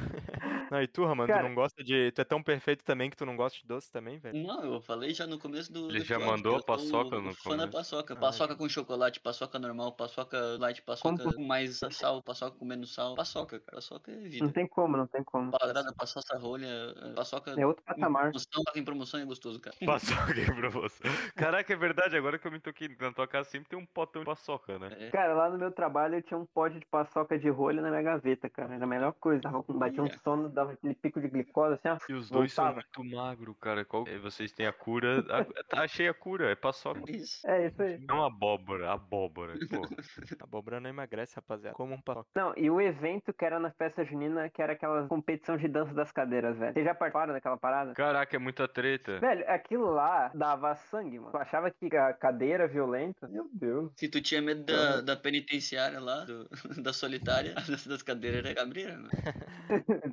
Não, 0.69 0.81
e 0.81 0.87
tu, 0.87 1.05
Ramon, 1.05 1.25
tu 1.25 1.31
não 1.31 1.55
gosta 1.55 1.83
de. 1.83 2.11
Tu 2.11 2.21
é 2.21 2.25
tão 2.25 2.43
perfeito 2.43 2.83
também 2.83 3.09
que 3.09 3.15
tu 3.17 3.25
não 3.25 3.35
gosta 3.35 3.57
de 3.59 3.65
doce 3.65 3.91
também, 3.91 4.19
velho? 4.19 4.37
Não, 4.45 4.66
eu 4.73 4.81
falei 4.81 5.13
já 5.13 5.25
no 5.27 5.39
começo 5.39 5.71
do. 5.71 5.89
Ele 5.89 5.99
do 5.99 6.05
já 6.05 6.19
mandou 6.19 6.53
sou 6.55 6.63
paçoca 6.63 7.19
no 7.19 7.33
fã 7.33 7.51
da 7.51 7.57
começo. 7.57 7.71
paçoca. 7.71 8.13
Ah, 8.13 8.17
Paçoca 8.17 8.55
com 8.55 8.67
chocolate, 8.69 9.19
paçoca 9.19 9.57
normal, 9.59 9.91
paçoca 9.93 10.37
light, 10.59 10.81
paçoca 10.81 11.23
Com- 11.23 11.33
com 11.33 11.43
mais 11.43 11.79
sal, 11.91 12.21
paçoca 12.21 12.57
com 12.57 12.65
menos 12.65 12.93
sal. 12.93 13.15
Paçoca, 13.15 13.59
cara. 13.59 13.75
Paçoca 13.77 14.11
é 14.11 14.15
Não 14.15 14.21
vida. 14.29 14.49
tem 14.51 14.67
como, 14.67 14.97
não 14.97 15.07
tem 15.07 15.23
como. 15.23 15.51
Palavra 15.51 15.93
paçoca 15.97 16.37
rolha, 16.37 16.67
paçoca. 17.15 17.51
É 17.57 17.65
outro 17.65 17.83
em 17.83 17.85
patamar. 17.85 18.23
promoção, 18.31 18.63
em 18.75 18.83
promoção 18.83 19.19
é 19.19 19.25
gostoso, 19.25 19.59
cara. 19.59 19.75
Paçoca 19.85 20.33
pra 20.55 20.69
você. 20.69 21.03
Caraca, 21.35 21.71
é 21.73 21.75
verdade. 21.75 22.15
Agora 22.17 22.37
que 22.39 22.47
eu 22.47 22.51
me 22.51 22.59
toquei 22.59 22.89
na 22.99 23.11
tua 23.13 23.27
casa, 23.27 23.49
sempre 23.49 23.69
tem 23.69 23.79
um 23.79 23.85
potão 23.85 24.21
de 24.21 24.25
paçoca, 24.25 24.77
né? 24.79 24.89
É. 24.99 25.09
Cara, 25.09 25.33
lá 25.33 25.49
no 25.49 25.57
meu 25.57 25.71
trabalho 25.71 26.15
eu 26.15 26.21
tinha 26.21 26.37
um 26.37 26.45
pote 26.45 26.79
de 26.79 26.85
paçoca 26.85 27.37
de 27.37 27.49
rolha 27.49 27.81
na 27.81 27.89
minha 27.89 28.01
gaveta, 28.01 28.49
cara. 28.49 28.75
Era 28.75 28.83
a 28.83 28.87
melhor 28.87 29.13
coisa. 29.13 29.41
Tava 29.41 29.63
com- 29.63 29.77
Batia 29.77 30.01
um 30.03 30.09
sono, 30.23 30.49
dava 30.49 30.73
aquele 30.73 30.95
pico 30.95 31.21
de 31.21 31.27
glicose 31.27 31.75
assim, 31.75 31.89
ó. 31.89 31.97
E 32.11 32.13
os 32.13 32.29
dois 32.29 32.51
são 32.53 32.65
Voltava. 32.65 32.85
muito 32.99 33.15
magros, 33.15 33.55
cara. 33.59 33.85
Qual... 33.85 34.07
eh, 34.07 34.17
Vocês 34.17 34.51
tem 34.57 34.65
a 34.65 34.73
cura. 34.73 35.19
a- 35.29 35.63
tá, 35.63 35.83
achei 35.83 36.07
a 36.07 36.13
cura, 36.13 36.49
é 36.51 36.55
paçoca. 36.55 37.09
Isso. 37.11 37.47
É 37.47 37.67
isso 37.67 37.81
aí. 37.81 37.99
Não 38.07 38.25
abóbora, 38.25 38.91
abóbora. 38.91 39.53
Pô, 39.69 39.81
abóbora 40.43 40.79
não 40.79 40.89
emagrece, 40.89 41.35
rapaziada. 41.35 41.75
Como 41.75 41.93
um 41.93 42.01
paçoca. 42.01 42.27
Não, 42.35 42.53
e 42.57 42.69
o 42.69 42.81
evento 42.81 43.31
que 43.31 43.45
era 43.45 43.59
na 43.59 43.71
festa 43.71 44.03
junina, 44.03 44.49
que 44.49 44.61
era 44.61 44.73
aquela 44.73 45.07
competição 45.07 45.55
de 45.57 45.67
dança 45.67 45.93
das 45.93 46.11
cadeiras, 46.11 46.57
velho. 46.57 46.73
Vocês 46.73 46.83
já 46.85 46.95
participaram 46.95 47.33
daquela 47.33 47.57
parada? 47.57 47.93
caraca, 47.93 48.35
é 48.35 48.39
muita 48.39 48.67
treta. 48.67 49.19
Velho, 49.19 49.45
aquilo 49.47 49.91
lá 49.91 50.31
dava 50.33 50.75
sangue, 50.75 51.19
mano. 51.19 51.31
Tu 51.31 51.37
achava 51.37 51.69
que 51.71 51.95
a 51.95 52.11
cadeira 52.13 52.67
violenta? 52.67 53.27
Meu 53.27 53.47
Deus. 53.53 53.91
Se 53.95 54.09
tu 54.09 54.19
tinha 54.21 54.41
medo 54.41 54.63
da, 54.65 55.01
da 55.01 55.15
penitenciária 55.15 55.99
lá, 55.99 56.25
do- 56.25 56.49
da 56.81 56.91
solitária, 56.91 57.51
a 57.55 57.61
dança 57.61 57.87
das 57.87 58.01
cadeiras 58.01 58.43
era 58.43 58.55
cabreira, 58.55 58.97
né? 58.97 59.09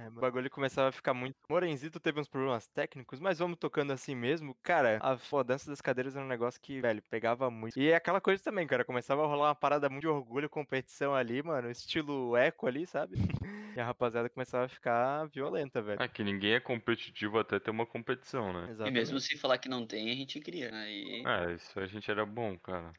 É, 0.05 0.09
o 0.09 0.21
bagulho 0.21 0.51
começava 0.51 0.89
a 0.89 0.93
ficar 0.93 1.15
muito. 1.15 1.37
Morenzito 1.49 2.01
teve 2.01 2.21
uns 2.21 2.29
problemas 2.29 2.67
técnicos, 2.67 3.21
mas 3.21 3.39
vamos 3.39 3.57
tocando 3.57 3.93
assim 3.93 4.15
mesmo. 4.15 4.34
Cara, 4.63 4.99
a 5.01 5.17
pô, 5.17 5.43
dança 5.43 5.71
das 5.71 5.81
cadeiras 5.81 6.17
era 6.17 6.25
um 6.25 6.29
negócio 6.29 6.61
que, 6.61 6.81
velho, 6.81 7.03
pegava 7.03 7.51
muito. 7.51 7.79
E 7.79 7.93
aquela 7.93 8.21
coisa 8.21 8.43
também, 8.43 8.67
cara. 8.67 8.85
Começava 8.85 9.23
a 9.23 9.27
rolar 9.27 9.49
uma 9.49 9.55
parada 9.55 9.89
muito 9.89 10.03
de 10.03 10.09
orgulho, 10.09 10.49
competição 10.49 11.15
ali, 11.15 11.43
mano. 11.43 11.71
Estilo 11.71 12.37
eco 12.37 12.67
ali, 12.67 12.87
sabe? 12.87 13.17
E 13.77 13.81
a 13.81 13.85
rapaziada 13.85 14.29
começava 14.29 14.65
a 14.65 14.69
ficar 14.69 15.27
violenta, 15.27 15.83
velho. 15.83 16.01
É 16.03 16.09
que 16.09 16.23
ninguém 16.23 16.55
é 16.55 16.61
competitivo 16.61 17.39
até 17.39 17.59
ter 17.59 17.71
uma 17.71 17.85
competição, 17.87 18.53
né? 18.53 18.67
E 18.69 18.71
Exatamente. 18.71 18.95
mesmo 18.95 19.21
se 19.21 19.37
falar 19.39 19.59
que 19.59 19.69
não 19.69 19.87
tem, 19.87 20.11
a 20.11 20.15
gente 20.15 20.39
cria. 20.41 20.71
Aí. 20.73 21.23
É, 21.27 21.53
isso 21.55 21.79
a 21.81 21.87
gente 21.87 22.11
era 22.11 22.25
bom, 22.25 22.57
cara. 22.59 22.93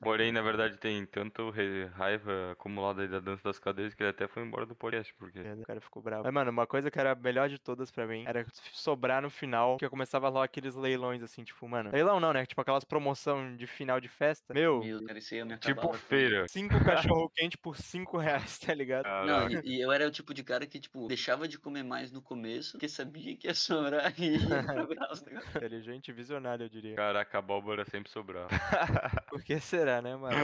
Porém, 0.00 0.32
na 0.32 0.42
verdade, 0.42 0.76
tem 0.78 1.04
tanto 1.06 1.52
raiva 1.94 2.52
acumulada 2.52 3.02
aí 3.02 3.08
da 3.08 3.20
dança 3.20 3.42
das 3.44 3.58
cadeiras 3.58 3.94
que 3.94 4.02
ele 4.02 4.10
até 4.10 4.26
foi 4.28 4.42
embora 4.42 4.66
do 4.66 4.74
podcast, 4.74 5.12
porque. 5.14 5.40
O 5.40 5.62
cara 5.66 5.80
ficou 5.80 6.02
bravo. 6.02 6.24
Mas, 6.24 6.32
mano, 6.32 6.50
uma 6.50 6.66
coisa 6.66 6.90
que 6.90 6.98
era 6.98 7.12
a 7.12 7.14
melhor 7.14 7.48
de 7.48 7.58
todas 7.58 7.90
pra 7.90 8.06
mim 8.06 8.24
era 8.26 8.46
sobrar 8.72 9.20
no 9.22 9.30
final, 9.30 9.76
que 9.76 9.84
eu 9.84 9.90
começava 9.90 10.26
a 10.26 10.30
rolar 10.30 10.44
aqueles 10.44 10.74
leilões 10.74 11.22
assim, 11.22 11.42
tipo, 11.44 11.68
mano. 11.68 11.90
Leilão 11.92 12.20
não, 12.20 12.32
né? 12.32 12.46
Tipo 12.46 12.60
aquelas 12.60 12.84
promoção 12.84 13.56
de 13.56 13.66
final 13.66 14.00
de 14.00 14.08
festa. 14.08 14.54
Meu, 14.54 14.80
Meu, 14.82 15.04
cara, 15.04 15.18
isso 15.18 15.34
aí 15.34 15.40
eu 15.40 15.46
me 15.46 15.56
Tipo 15.58 15.72
acabava 15.80 15.88
com- 15.88 15.94
feira. 15.94 16.46
cinco 16.48 16.84
cachorro 16.84 17.30
quente 17.34 17.56
por 17.58 17.76
cinco 17.76 18.18
reais, 18.18 18.58
tá 18.58 18.74
ligado? 18.74 19.04
Não, 19.26 19.48
Caraca. 19.48 19.62
e, 19.66 19.76
e 19.76 19.80
eu 19.80 19.90
era 19.92 20.06
o 20.06 20.10
tipo 20.12 20.32
de 20.34 20.44
cara 20.44 20.66
que, 20.66 20.78
tipo, 20.78 21.06
deixava 21.08 21.48
de 21.48 21.58
comer 21.58 21.82
mais 21.82 22.12
no 22.12 22.22
começo, 22.22 22.72
porque 22.72 22.88
sabia 22.88 23.36
que 23.36 23.46
ia 23.48 23.54
sobrar 23.54 24.12
e 24.20 24.36
ia 24.36 24.38
procurar 24.64 25.12
os 25.12 25.22
negócios. 25.24 25.56
Inteligente 25.56 26.08
e 26.08 26.12
visionário, 26.12 26.64
eu 26.64 26.68
diria. 26.68 26.94
Caraca, 26.94 27.38
a 27.38 27.40
abóbora 27.40 27.84
sempre 27.84 28.10
sobrava. 28.10 28.48
Por 29.28 29.42
que 29.42 29.58
será, 29.60 30.02
né, 30.02 30.14
mano? 30.14 30.36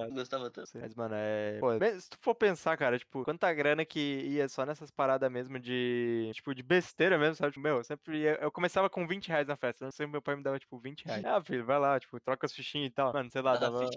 Eu 0.00 0.10
gostava 0.12 0.50
tanto. 0.50 0.70
Mas, 0.74 0.94
mano, 0.94 1.14
é. 1.16 1.58
Pô, 1.60 1.72
se 2.00 2.10
tu 2.10 2.18
for 2.20 2.34
pensar, 2.34 2.76
cara, 2.76 2.98
tipo, 2.98 3.24
quanta 3.24 3.52
grana 3.52 3.84
que 3.84 3.98
ia 3.98 4.48
só 4.48 4.66
nessas 4.66 4.90
paradas 4.90 5.30
mesmo 5.30 5.58
de. 5.58 6.30
Tipo, 6.34 6.54
de 6.54 6.62
besteira 6.62 7.18
mesmo, 7.18 7.36
sabe? 7.36 7.52
Tipo, 7.52 7.62
meu, 7.62 7.76
eu 7.78 7.84
sempre 7.84 8.18
ia. 8.18 8.38
Eu 8.40 8.50
começava 8.50 8.90
com 8.90 9.06
20 9.06 9.28
reais 9.28 9.46
na 9.46 9.56
festa. 9.56 9.84
Eu 9.84 9.92
sempre 9.92 10.12
meu 10.12 10.22
pai 10.22 10.36
me 10.36 10.42
dava, 10.42 10.58
tipo, 10.58 10.78
20 10.78 11.04
reais. 11.04 11.24
Ah, 11.24 11.42
filho, 11.42 11.64
vai 11.64 11.78
lá, 11.78 11.98
tipo, 11.98 12.18
troca 12.20 12.46
as 12.46 12.52
fichinhas 12.52 12.88
e 12.88 12.94
tal. 12.94 13.12
Mano, 13.12 13.30
sei 13.30 13.42
lá, 13.42 13.52
Ah, 13.52 13.58
dava. 13.58 13.88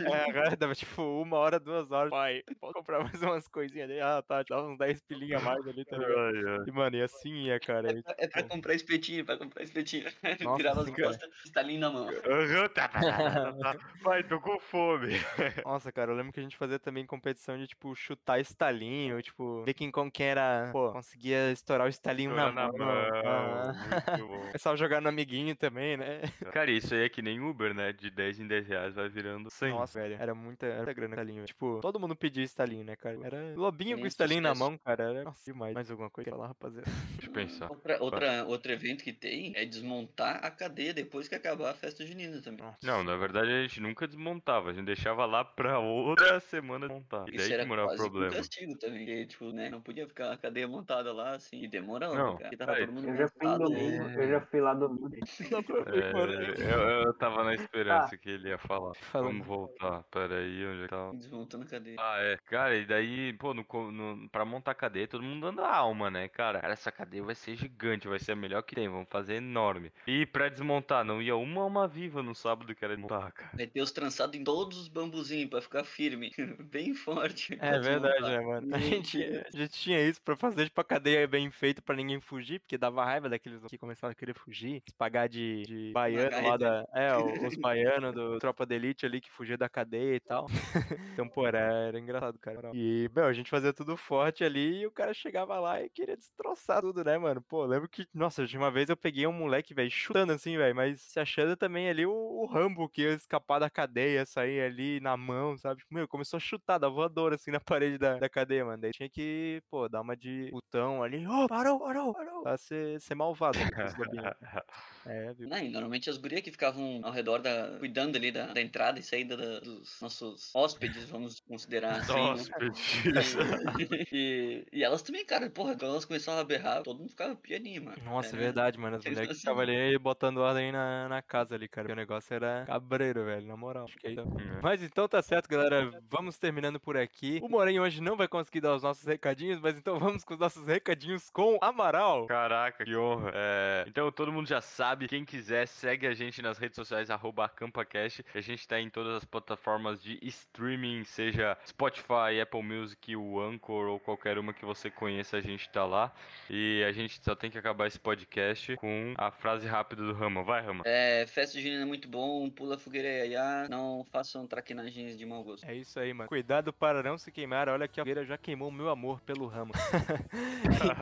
É, 0.00 0.30
agora 0.30 0.56
dava 0.56 0.74
tipo 0.74 1.02
uma 1.02 1.36
hora, 1.36 1.60
duas 1.60 1.90
horas. 1.90 2.10
Pai, 2.10 2.42
pode 2.60 2.74
comprar 2.74 3.02
mais 3.02 3.22
umas 3.36 3.48
coisinhas 3.48 3.90
ali. 3.90 4.00
Ah, 4.00 4.22
tá, 4.22 4.42
dava 4.42 4.68
uns 4.68 4.78
10 4.78 5.00
pilinha 5.02 5.38
a 5.38 5.40
mais 5.40 5.66
ali, 5.66 5.84
tá 5.84 5.96
ligado? 5.98 6.22
Ai, 6.24 6.36
ai. 6.60 6.66
E, 6.66 6.72
mano, 6.72 6.96
e 6.96 7.02
assim 7.02 7.30
ia, 7.44 7.60
cara. 7.60 7.98
E, 7.98 8.02
É 8.18 8.26
pra 8.28 8.42
tipo, 8.42 8.48
comprar 8.48 8.74
espetinho, 8.74 9.24
pra 9.24 9.38
comprar 9.38 9.62
espetinho. 9.62 10.04
Nossa, 10.42 10.56
Tirava 10.56 10.82
as 10.82 10.90
sim, 10.90 10.94
cara. 10.94 11.18
costas, 11.18 11.30
estalinho 11.44 11.80
na 11.80 11.90
mão. 11.90 12.10
Aham, 12.26 12.68
tá, 12.68 12.88
tá, 12.88 13.52
tá. 13.54 13.76
Vai, 14.02 14.22
tô 14.24 14.40
com 14.40 14.58
fome. 14.60 15.12
Nossa, 15.64 15.90
cara, 15.92 16.12
eu 16.12 16.16
lembro 16.16 16.32
que 16.32 16.38
a 16.40 16.42
gente 16.42 16.56
fazia 16.56 16.78
também 16.78 17.04
competição 17.06 17.58
de, 17.58 17.66
tipo, 17.66 17.94
chutar 17.94 18.38
estalinho, 18.38 19.20
tipo, 19.20 19.64
ver 19.64 19.74
quem, 19.74 19.90
com 19.90 20.10
quem 20.10 20.26
era, 20.28 20.70
pô, 20.72 20.92
conseguia 20.92 21.50
estourar 21.50 21.86
o 21.86 21.90
estalinho 21.90 22.32
na, 22.32 22.48
Estourar 22.48 22.52
na 22.52 22.68
mão. 22.72 23.10
mão, 23.22 23.74
Aham. 23.74 23.74
muito 23.78 24.26
bom. 24.28 24.52
Começava 24.52 24.74
a 24.74 24.76
jogar 24.78 25.00
no 25.00 25.08
amiguinho 25.08 25.56
também, 25.56 25.96
né? 25.96 26.22
Cara, 26.50 26.70
isso 26.70 26.94
aí 26.94 27.02
é 27.04 27.08
que 27.08 27.22
nem 27.22 27.40
Uber, 27.40 27.74
né? 27.74 27.92
De 27.92 28.10
10 28.10 28.38
em 28.40 28.46
10 28.46 28.66
reais 28.66 28.94
vai 28.94 29.08
virando 29.08 29.50
100. 29.50 29.74
Nossa, 29.74 29.98
velho, 30.00 30.14
era 30.20 30.34
muita, 30.34 30.66
era 30.66 30.76
muita 30.76 30.92
grana 30.94 31.14
estalinho. 31.14 31.44
Tipo, 31.44 31.80
todo 31.80 31.98
mundo 32.00 32.16
pedia 32.16 32.44
estalinho, 32.44 32.84
né, 32.84 32.96
cara? 32.96 33.16
Era 33.26 33.54
lobinho 33.56 33.98
com 33.98 34.06
estalinho 34.06 34.40
na 34.42 34.54
mão, 34.54 34.78
cara. 34.78 35.04
Era 35.04 35.24
nossa, 35.24 35.44
demais. 35.44 35.74
Mais 35.74 35.90
alguma 35.90 36.10
coisa 36.10 36.34
lá, 36.34 36.48
rapaziada. 36.48 36.90
Deixa 37.12 37.26
eu 37.28 37.32
pensar. 37.32 37.70
Outra, 37.70 38.02
outra, 38.02 38.44
outro 38.46 38.72
evento 38.72 39.02
que 39.02 39.12
tem 39.12 39.52
é 39.56 39.64
desmontar 39.64 40.44
a 40.44 40.50
cadeia 40.50 40.94
depois 40.94 41.28
que 41.28 41.34
acabar 41.34 41.70
a 41.70 41.74
festa 41.74 42.04
junina 42.06 42.40
também. 42.40 42.64
Nossa. 42.64 42.78
Não, 42.82 43.02
na 43.02 43.16
verdade 43.16 43.50
a 43.50 43.62
gente 43.62 43.80
nunca 43.80 44.06
desmontava, 44.06 44.70
a 44.70 44.72
gente 44.72 44.86
deixava 44.86 45.24
lá 45.26 45.44
pra 45.44 45.78
outra 45.78 46.38
semana 46.40 46.88
montar. 46.88 47.24
E 47.28 47.36
Isso 47.36 47.44
daí 47.44 47.52
era 47.54 47.62
que 47.62 47.68
morava 47.68 47.90
o 47.90 47.94
um 47.94 47.96
problema. 47.96 48.34
castigo 48.34 48.78
também. 48.78 48.98
Porque, 48.98 49.26
tipo, 49.26 49.52
né? 49.52 49.70
Não 49.70 49.80
podia 49.80 50.06
ficar 50.06 50.32
a 50.32 50.36
cadeia 50.36 50.68
montada 50.68 51.12
lá 51.12 51.34
assim. 51.34 51.62
E 51.62 51.68
demorava, 51.68 52.14
Não, 52.14 52.36
cara. 52.36 52.38
Porque 52.38 52.56
tava 52.56 52.72
peraí. 52.72 52.86
todo 52.86 52.94
mundo 52.94 53.08
Eu 53.08 53.16
já 53.16 53.28
fui 53.28 53.58
domingo, 53.58 54.04
ali. 54.04 54.16
eu 54.16 54.28
já 54.28 54.40
fui 54.40 54.60
lá 54.60 54.74
domingo. 54.74 55.10
É, 55.86 56.72
eu, 56.74 56.80
eu 57.06 57.14
tava 57.14 57.44
na 57.44 57.54
esperança 57.54 58.16
que 58.16 58.30
ele 58.30 58.48
ia 58.48 58.58
falar. 58.58 58.94
Falando. 58.94 59.28
Vamos 59.32 59.46
voltar. 59.46 60.02
Pera 60.10 60.36
aí, 60.38 60.66
onde 60.66 60.80
é 60.80 60.84
que 60.84 60.88
tá? 60.88 61.10
Desmontando 61.12 61.64
a 61.64 61.66
cadeia. 61.68 61.96
Ah, 61.98 62.16
é. 62.20 62.36
Cara, 62.46 62.76
e 62.76 62.84
daí, 62.86 63.15
pô, 63.38 63.54
no, 63.54 63.64
no, 63.92 64.28
pra 64.30 64.44
montar 64.44 64.72
a 64.72 64.74
cadeia, 64.74 65.06
todo 65.08 65.22
mundo 65.22 65.46
dando 65.46 65.60
a 65.62 65.74
alma, 65.76 66.10
né, 66.10 66.28
cara? 66.28 66.60
Cara, 66.60 66.72
essa 66.72 66.90
cadeia 66.92 67.22
vai 67.22 67.34
ser 67.34 67.56
gigante, 67.56 68.08
vai 68.08 68.18
ser 68.18 68.32
a 68.32 68.36
melhor 68.36 68.62
que 68.62 68.74
tem, 68.74 68.88
vamos 68.88 69.08
fazer 69.10 69.34
enorme. 69.36 69.92
E 70.06 70.26
pra 70.26 70.48
desmontar, 70.48 71.04
não 71.04 71.20
ia 71.22 71.36
uma 71.36 71.62
alma 71.62 71.86
viva 71.88 72.22
no 72.22 72.34
sábado 72.34 72.74
que 72.74 72.84
era 72.84 72.94
desmontar, 72.96 73.32
cara. 73.32 73.50
Vai 73.54 73.66
ter 73.66 73.80
os 73.80 73.90
trançados 73.92 74.38
em 74.38 74.44
todos 74.44 74.78
os 74.78 74.88
bambuzinhos 74.88 75.50
pra 75.50 75.60
ficar 75.60 75.84
firme. 75.84 76.30
Bem 76.70 76.94
forte. 76.94 77.56
É 77.60 77.78
verdade, 77.78 78.14
desmontar. 78.22 78.30
né, 78.30 78.40
mano? 78.46 78.74
A 78.74 78.78
gente, 78.78 79.22
a 79.22 79.56
gente 79.56 79.70
tinha 79.72 80.00
isso 80.00 80.20
pra 80.22 80.36
fazer, 80.36 80.64
tipo, 80.66 80.80
a 80.80 80.84
cadeia 80.84 81.26
bem 81.26 81.50
feita 81.50 81.80
pra 81.82 81.94
ninguém 81.96 82.20
fugir, 82.20 82.60
porque 82.60 82.76
dava 82.78 83.04
raiva 83.04 83.28
daqueles 83.28 83.62
que 83.66 83.78
começavam 83.78 84.12
a 84.12 84.14
querer 84.14 84.34
fugir, 84.34 84.82
se 84.88 84.94
pagar 84.94 85.28
de, 85.28 85.62
de 85.62 85.92
baiano 85.92 86.48
lá 86.48 86.56
da. 86.56 86.86
É, 86.96 87.14
o- 87.16 87.46
os 87.46 87.56
baianos 87.56 88.14
do 88.14 88.38
Tropa 88.38 88.64
de 88.66 88.74
Elite 88.74 89.04
ali 89.06 89.20
que 89.20 89.30
fugia 89.30 89.56
da 89.56 89.68
cadeia 89.68 90.16
e 90.16 90.20
tal. 90.20 90.46
Então, 91.12 91.28
pô, 91.28 91.46
era, 91.46 91.58
era 91.88 91.98
engraçado, 91.98 92.38
cara. 92.38 92.70
E, 92.74 93.05
meu, 93.08 93.24
a 93.24 93.32
gente 93.32 93.50
fazia 93.50 93.72
tudo 93.72 93.96
forte 93.96 94.44
ali 94.44 94.80
e 94.80 94.86
o 94.86 94.90
cara 94.90 95.12
chegava 95.14 95.58
lá 95.60 95.82
e 95.82 95.88
queria 95.90 96.16
destroçar 96.16 96.80
tudo, 96.80 97.02
né, 97.04 97.16
mano? 97.18 97.42
Pô, 97.42 97.64
lembro 97.64 97.88
que, 97.88 98.06
nossa, 98.14 98.46
de 98.46 98.56
uma 98.56 98.70
vez 98.70 98.88
eu 98.88 98.96
peguei 98.96 99.26
um 99.26 99.32
moleque, 99.32 99.74
velho, 99.74 99.90
chutando 99.90 100.32
assim, 100.32 100.56
velho, 100.56 100.74
mas 100.74 101.00
se 101.02 101.18
achando 101.20 101.56
também 101.56 101.88
ali 101.88 102.06
o, 102.06 102.12
o 102.12 102.46
Rambo 102.46 102.88
que 102.88 103.02
ia 103.02 103.12
escapar 103.14 103.58
da 103.58 103.70
cadeia, 103.70 104.24
sair 104.26 104.60
ali 104.60 105.00
na 105.00 105.16
mão, 105.16 105.56
sabe? 105.58 105.80
Tipo, 105.80 105.94
meu, 105.94 106.08
começou 106.08 106.36
a 106.36 106.40
chutar, 106.40 106.78
da 106.78 106.88
voadora 106.88 107.34
assim 107.36 107.50
na 107.50 107.60
parede 107.64 107.98
da, 107.98 108.18
da 108.18 108.28
cadeia, 108.28 108.64
mano. 108.64 108.80
Daí 108.80 108.92
tinha 108.92 109.08
que, 109.08 109.62
pô, 109.70 109.88
dar 109.88 110.00
uma 110.02 110.16
de 110.16 110.50
botão 110.50 111.02
ali, 111.02 111.26
ô, 111.26 111.46
parou, 111.46 111.78
parou, 111.80 112.12
parou, 112.12 112.42
pra 112.42 112.56
ser, 112.56 113.00
ser 113.00 113.14
malvado. 113.14 113.58
né. 113.58 113.66
É, 115.06 115.32
viu? 115.34 115.48
Não, 115.48 115.58
e 115.58 115.68
normalmente 115.68 116.10
as 116.10 116.16
gurias 116.18 116.42
que 116.42 116.50
ficavam 116.50 117.00
ao 117.04 117.12
redor 117.12 117.38
da. 117.38 117.78
cuidando 117.78 118.16
ali 118.16 118.32
da, 118.32 118.52
da 118.52 118.60
entrada 118.60 118.98
e 118.98 119.02
saída 119.02 119.36
da- 119.36 119.60
dos 119.60 120.00
nossos 120.00 120.52
hóspedes, 120.54 121.08
vamos 121.08 121.38
considerar 121.40 122.00
assim. 122.00 122.14
né? 122.14 122.20
Hóspedes. 122.20 122.85
E, 124.12 124.66
e 124.72 124.84
elas 124.84 125.02
também, 125.02 125.24
cara, 125.24 125.48
porra, 125.50 125.76
quando 125.76 125.90
elas 125.92 126.04
começavam 126.04 126.40
a 126.40 126.44
berrar, 126.44 126.82
todo 126.82 126.98
mundo 126.98 127.08
ficava 127.10 127.34
pianinho, 127.34 127.84
mano. 127.84 127.96
Nossa, 128.04 128.28
é 128.28 128.32
Era- 128.32 128.38
verdade, 128.44 128.78
mano. 128.78 128.96
As 128.96 129.04
mulheres 129.04 129.28
não 129.28 129.34
ficavam 129.36 129.62
ali 129.62 129.98
botando 129.98 130.38
ordem 130.38 130.72
na, 130.72 131.08
na 131.08 131.22
casa 131.22 131.54
ali, 131.54 131.68
cara. 131.68 131.86
Porque 131.86 131.92
o 131.92 131.96
negócio 131.96 132.34
era 132.34 132.64
cabreiro, 132.66 133.24
velho, 133.24 133.46
na 133.46 133.56
moral. 133.56 133.84
Acho 133.84 133.96
que 133.98 134.06
é 134.06 134.10
isso. 134.12 134.20
É. 134.20 134.60
Mas 134.62 134.82
então 134.82 135.08
tá 135.08 135.20
certo, 135.22 135.48
galera. 135.48 135.90
Vamos 136.10 136.38
terminando 136.38 136.78
por 136.80 136.96
aqui. 136.96 137.40
O 137.42 137.48
Moren 137.48 137.78
hoje 137.80 138.00
não 138.00 138.16
vai 138.16 138.28
conseguir 138.28 138.60
dar 138.60 138.74
os 138.74 138.82
nossos 138.82 139.04
recadinhos, 139.04 139.60
mas 139.60 139.76
então 139.76 139.98
vamos 139.98 140.24
com 140.24 140.34
os 140.34 140.40
nossos 140.40 140.66
recadinhos 140.66 141.28
com 141.30 141.58
Amaral. 141.60 142.26
Caraca, 142.26 142.84
que 142.84 142.96
honra. 142.96 143.32
É, 143.34 143.84
Então 143.88 144.10
todo 144.12 144.32
mundo 144.32 144.48
já 144.48 144.60
sabe, 144.60 145.08
quem 145.08 145.24
quiser, 145.24 145.66
segue 145.66 146.06
a 146.06 146.14
gente 146.14 146.40
nas 146.42 146.58
redes 146.58 146.76
sociais, 146.76 147.10
arroba 147.10 147.44
AcampaCast. 147.46 148.24
A 148.34 148.40
gente 148.40 148.66
tá 148.66 148.80
em 148.80 148.88
todas 148.90 149.16
as 149.16 149.24
plataformas 149.24 150.02
de 150.02 150.18
streaming, 150.22 151.04
seja 151.04 151.56
Spotify, 151.66 152.40
Apple 152.42 152.62
Music, 152.62 152.75
o 153.16 153.40
Anchor 153.40 153.88
ou 153.88 154.00
qualquer 154.00 154.38
uma 154.38 154.52
que 154.52 154.64
você 154.64 154.90
conheça, 154.90 155.36
a 155.36 155.40
gente 155.40 155.68
tá 155.68 155.84
lá. 155.84 156.12
E 156.50 156.84
a 156.84 156.92
gente 156.92 157.20
só 157.22 157.34
tem 157.34 157.50
que 157.50 157.58
acabar 157.58 157.86
esse 157.86 157.98
podcast 157.98 158.76
com 158.76 159.14
a 159.16 159.30
frase 159.30 159.66
rápida 159.66 160.02
do 160.02 160.12
Rama. 160.12 160.42
Vai, 160.42 160.62
Rama. 160.62 160.82
É, 160.86 161.26
festa 161.26 161.60
junina 161.60 161.82
é 161.82 161.86
muito 161.86 162.08
bom, 162.08 162.48
pula 162.50 162.78
fogueira 162.78 163.08
e 163.08 163.20
aiá, 163.22 163.66
não 163.68 164.04
façam 164.10 164.46
traquinagens 164.46 165.16
de 165.16 165.26
mau 165.26 165.42
gosto. 165.42 165.64
É 165.64 165.74
isso 165.74 165.98
aí, 165.98 166.12
mano. 166.12 166.28
Cuidado 166.28 166.72
para 166.72 167.02
não 167.02 167.18
se 167.18 167.30
queimar. 167.30 167.68
Olha 167.68 167.88
que 167.88 168.00
a 168.00 168.02
fogueira 168.02 168.24
já 168.24 168.38
queimou 168.38 168.68
o 168.68 168.72
meu 168.72 168.88
amor 168.88 169.20
pelo 169.20 169.46
ramo. 169.46 169.72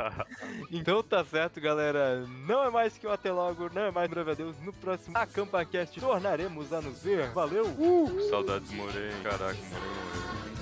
então 0.71 1.03
tá 1.03 1.25
certo, 1.25 1.61
galera. 1.61 2.25
Não 2.47 2.65
é 2.65 2.71
mais 2.71 2.99
que 2.99 3.07
o 3.07 3.11
Até 3.11 3.33
Logo, 3.33 3.71
não 3.73 3.83
é 3.83 3.91
mais 3.91 4.09
breve 4.09 4.31
a 4.31 4.35
Deus. 4.35 4.61
No 4.61 4.73
próximo 4.73 5.17
AcampaCast 5.17 5.99
tornaremos 6.01 6.73
a 6.73 6.81
nos 6.81 7.03
ver. 7.03 7.31
Valeu! 7.31 7.67
Uh! 7.67 8.29
Saudades 8.31 8.71
Moreno. 8.71 9.23
Caraca, 9.23 9.55
Moreno. 9.55 10.54